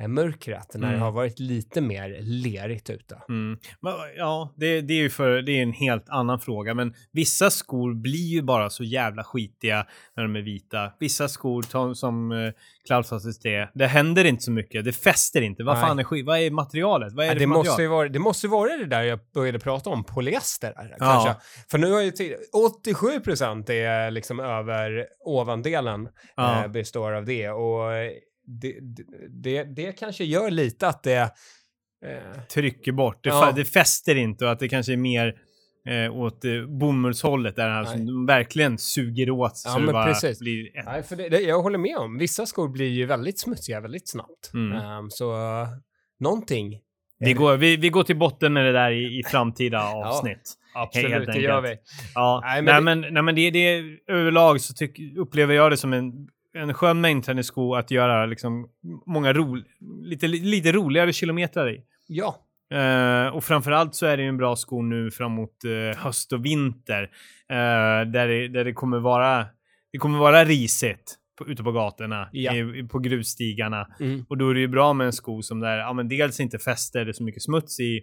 [0.00, 1.00] höstmörkret, när det Mm.
[1.00, 3.18] har varit lite mer lerigt ute.
[3.28, 3.58] Mm.
[3.80, 7.50] Men, ja, det, det är ju för, det är en helt annan fråga, men vissa
[7.50, 9.86] skor blir ju bara så jävla skitiga
[10.16, 10.92] när de är vita.
[11.00, 12.52] Vissa skor som, som uh,
[12.86, 15.62] Cloudfastest är, det händer inte så mycket, det fäster inte.
[15.64, 15.84] Vad Nej.
[15.86, 16.26] fan är skit?
[16.26, 17.12] Vad är materialet?
[17.12, 17.82] Vad är Ja, det, det, måste material?
[17.82, 20.72] ju vara, det måste ju vara det där jag började prata om, polyester.
[20.76, 20.96] Här, Ja.
[20.98, 21.34] kanske.
[21.70, 26.64] För nu har ju till, 87 procent är liksom över ovandelen Ja.
[26.64, 27.48] eh, består av det.
[27.50, 27.92] Och
[28.50, 28.78] det,
[29.28, 31.20] det, det, kanske gör lite att det...
[32.06, 33.52] Eh, Trycker bort, det, Ja.
[33.56, 35.34] det fäster inte och att det kanske är mer
[35.88, 38.06] eh, åt eh, bomullshållet där alltså, Nej.
[38.06, 40.40] de verkligen suger åt så Ja, det bara precis.
[40.40, 42.18] blir ett nej, för det, det, jag håller med om.
[42.18, 44.50] Vissa skor blir ju väldigt smutsiga väldigt snabbt.
[44.54, 44.78] Mm.
[44.78, 45.68] Ehm, så uh,
[46.20, 46.80] någonting.
[47.18, 50.54] Vi går, vi, vi går till botten med det där i, i framtida avsnitt.
[50.74, 51.76] Absolut, helt det gör vi.
[52.14, 55.76] Ja, Nej, nej, men men, nej, men det, det överlag så tyck, upplever jag det
[55.76, 56.12] som en,
[56.58, 58.68] en skön mängdtennissko att göra liksom
[59.06, 59.56] många ro,
[60.02, 61.80] lite, lite roligare kilometrar i.
[62.06, 66.32] Ja, Eh, och framförallt så är det ju en bra sko nu framåt uh, höst
[66.32, 67.02] och vinter.
[67.48, 69.46] eh, där, det, där det kommer vara,
[69.92, 72.54] det kommer vara risigt på, ute på gatorna, Ja.
[72.54, 73.86] i, på grusstigarna.
[74.00, 74.24] mm.
[74.28, 76.58] Och då är det ju bra med en sko som där, ja men dels inte
[76.58, 78.00] fäster det så mycket smuts i,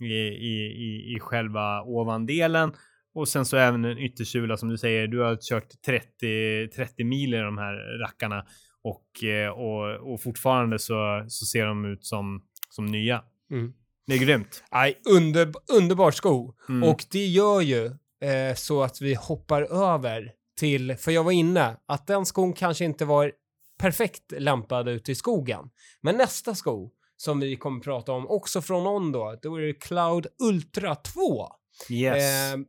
[0.00, 2.72] i, i, i, i själva ovandelen.
[3.14, 7.34] Och sen så även en yttersula som du säger, du har kört 30, 30 mil
[7.34, 8.46] i de här rackarna.
[8.82, 13.22] Och, eh, och, och fortfarande så, så ser de ut som, som nya.
[13.50, 13.72] Mm.
[14.06, 14.64] Det är grymt.
[14.72, 16.54] Nej, under, underbar sko.
[16.68, 16.88] Mm.
[16.88, 17.86] Och det gör ju
[18.24, 22.84] eh, så att vi hoppar över till, för jag var inne, att den skon kanske
[22.84, 23.32] inte var
[23.78, 25.70] perfekt lämpad ute i skogen.
[26.00, 30.26] Men nästa sko som vi kommer prata om, också från Ondo, då är det Cloud
[30.42, 31.48] Ultra 2.
[31.90, 32.52] Yes.
[32.52, 32.66] Ehm,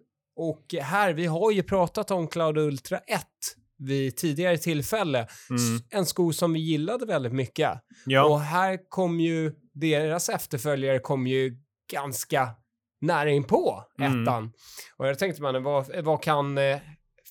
[0.49, 3.21] och här, vi har ju pratat om Cloud Ultra 1
[3.77, 5.27] vid tidigare tillfälle.
[5.49, 5.81] Mm.
[5.89, 7.71] En sko som vi gillade väldigt mycket.
[8.05, 8.23] ja.
[8.25, 11.57] Och här kom ju deras efterföljare kom ju
[11.91, 12.49] ganska
[13.01, 14.23] nära in på Mm.
[14.23, 14.51] ettan.
[14.97, 16.79] Och jag tänkte man, vad, vad kan eh,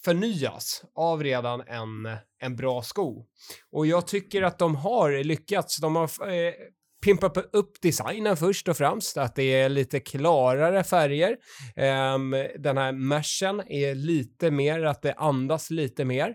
[0.04, 3.26] förnyas av redan en, en bra sko?
[3.70, 5.80] Och jag tycker att de har lyckats.
[5.80, 6.52] De har eh,
[7.00, 11.36] pimpat upp designen först och främst, att det är lite klarare färger.
[11.76, 16.34] Ehm, den här meshen är lite mer, att det andas lite mer.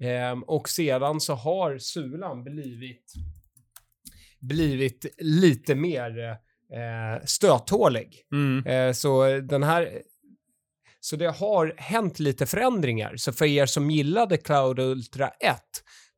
[0.00, 3.12] Ehm, och sedan så har sulan blivit
[4.40, 6.18] blivit lite mer
[6.72, 8.22] eh, stöthålig.
[8.32, 8.66] Mm.
[8.66, 10.02] Eh, så den här
[11.00, 13.16] så det har hänt lite förändringar.
[13.16, 15.60] Så för er som gillade Cloud Ultra 1,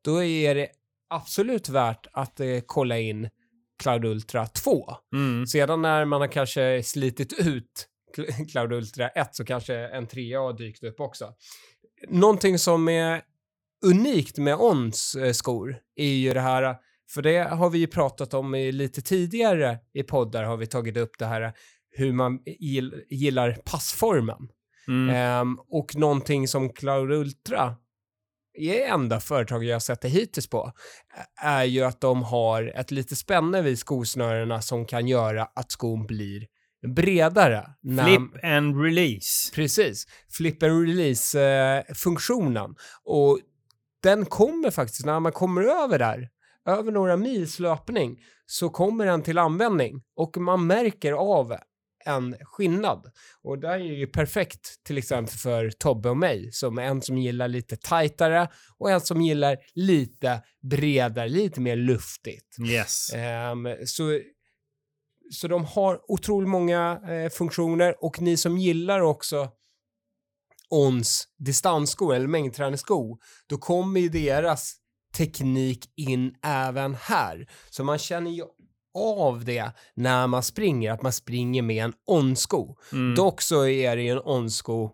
[0.01, 0.67] då är det
[1.09, 3.29] absolut värt att eh, kolla in
[3.83, 4.91] Cloud Ultra 2.
[5.13, 5.47] Mm.
[5.47, 7.87] Sedan när man har kanske slitit ut
[8.17, 11.33] Cl- Cloud Ultra 1 så kanske en 3 har dykt upp också.
[12.09, 13.21] Någonting som är
[13.85, 16.75] unikt med Ons eh, skor är ju det här,
[17.13, 20.97] för det har vi ju pratat om i lite tidigare i poddar har vi tagit
[20.97, 21.53] upp det här
[21.91, 24.47] hur man gill, gillar passformen.
[24.87, 25.15] Mm.
[25.15, 27.75] Ehm, och någonting som Cloud Ultra
[28.83, 30.71] enda företag jag har sett det hittills på
[31.41, 36.05] är ju att de har ett litet spänne vid skosnörena som kan göra att skon
[36.05, 36.47] blir
[36.95, 37.69] bredare.
[37.81, 39.51] Flip and release.
[39.55, 40.05] Precis.
[40.29, 42.75] Flip and release-funktionen.
[43.03, 43.39] och
[44.03, 46.29] den kommer faktiskt, när man kommer över där,
[46.65, 51.55] över några mils löpning, så kommer den till användning och man märker av
[52.05, 53.11] en skillnad.
[53.41, 57.47] Och det är ju perfekt till exempel för Tobbe och mig, som en som gillar
[57.47, 58.47] lite tajtare
[58.77, 62.55] och en som gillar lite bredare, lite mer luftigt.
[62.69, 63.13] Yes.
[63.51, 64.19] Um, så,
[65.31, 69.51] så de har otroligt många eh, funktioner och ni som gillar också
[70.69, 73.17] ONS distansskor eller mängdträningsskor,
[73.47, 74.75] då kommer ju deras
[75.17, 77.49] teknik in även här.
[77.69, 78.43] Så man känner ju
[78.95, 82.75] av det när man springer, att man springer med en onsko.
[82.91, 83.15] Mm.
[83.15, 84.91] Dock så är det ju en onsko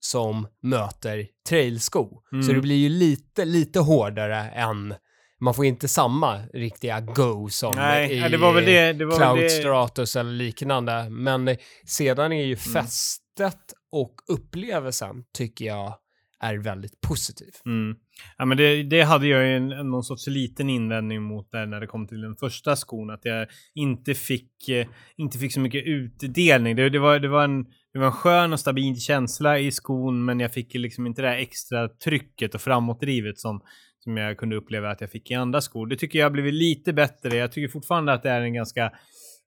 [0.00, 2.08] som möter trailsko.
[2.32, 2.42] Mm.
[2.42, 4.94] Så det blir ju lite, lite hårdare än
[5.40, 8.92] man får inte samma riktiga go som Nej, i det var väl det.
[8.92, 9.50] det, var Cloud det.
[9.50, 11.10] Stratus eller liknande.
[11.10, 11.56] Men
[11.86, 12.56] sedan är ju Mm.
[12.56, 15.94] fästet och upplevelsen tycker jag
[16.40, 17.50] är väldigt positiv.
[17.66, 17.96] Mm.
[18.38, 21.80] Ja, men det, det hade jag ju en, någon sorts liten invändning mot där när
[21.80, 23.10] det kom till den första skon.
[23.10, 24.86] Att jag inte fick, eh,
[25.16, 26.76] inte fick så mycket utdelning.
[26.76, 30.24] Det, det, var, det, var en, det var en skön och stabil känsla i skon,
[30.24, 33.60] men jag fick liksom inte det där extra trycket och framåtdrivet som,
[33.98, 35.86] som jag kunde uppleva att jag fick i andra skor.
[35.86, 37.36] Det tycker jag har blivit lite bättre.
[37.36, 38.84] Jag tycker fortfarande att det är en ganska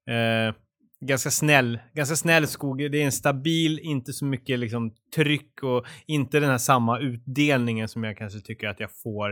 [0.10, 0.56] eh,
[1.08, 2.78] ganska snäll, ganska snäll skog.
[2.78, 7.88] Det är en stabil, inte så mycket liksom tryck och inte den här samma utdelningen
[7.88, 9.32] som jag kanske tycker att jag får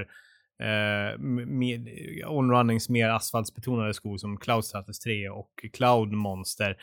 [0.63, 1.89] eh, med
[2.27, 6.77] onrunnings mer asfaltsbetonade skog som Cloud Stratus 3 och Cloud Monster.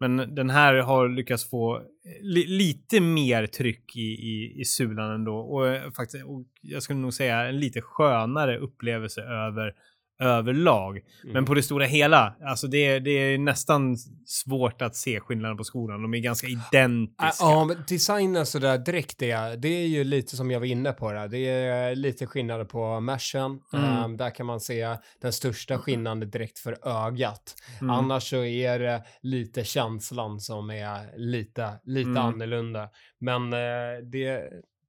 [0.00, 1.82] Men den här har lyckats få eh,
[2.22, 6.98] li lite mer tryck i, i, i sulan ändå och, eh, faktiskt, och jag skulle
[6.98, 9.74] nog säga en lite skönare upplevelse över
[10.20, 10.96] överlag.
[10.96, 11.32] Mm.
[11.32, 13.96] Men på det stora hela, alltså det, det är nästan
[14.26, 15.98] svårt att se skillnaden på skorna.
[15.98, 17.44] De är ganska identiska.
[17.44, 21.12] Ja, men designen sådär direkt det, det är ju lite som jag var inne på
[21.12, 21.28] det.
[21.28, 23.60] Det är lite skillnader på meshen.
[23.72, 24.04] Mm.
[24.04, 27.54] Um, där kan man se den största skillnaden direkt för ögat.
[27.80, 27.90] Mm.
[27.90, 32.22] Annars så är det lite känslan som är lite, lite Mm.
[32.22, 32.88] annorlunda.
[33.20, 33.58] Men eh,
[34.12, 34.42] det,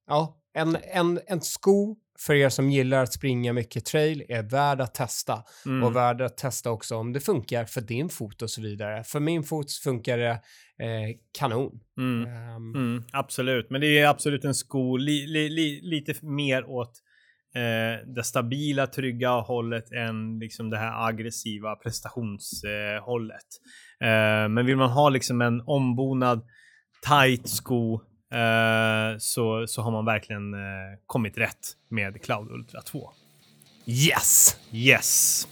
[0.08, 4.82] ja, en, en, en sko för er som gillar att springa mycket trail är värd
[4.82, 5.44] att testa.
[5.66, 5.84] Mm.
[5.84, 9.04] Och värd att testa också om det funkar för din fot och så vidare.
[9.04, 11.80] För min fot funkar det eh, kanon.
[11.98, 12.28] Mm.
[12.28, 16.92] Ehm, Mm, absolut, men det är absolut en sko li, li, li, lite mer åt
[17.56, 23.48] eh, det stabila, trygga hållet än liksom det här aggressiva prestationshållet.
[24.02, 26.42] Eh, men vill man ha liksom en ombonad
[27.08, 28.00] tight sko eh,
[28.32, 30.60] Eh, så, så har man verkligen eh,
[31.06, 33.12] kommit rätt med Cloud Ultra 2.
[33.86, 34.58] Yes!
[34.72, 35.48] Yes!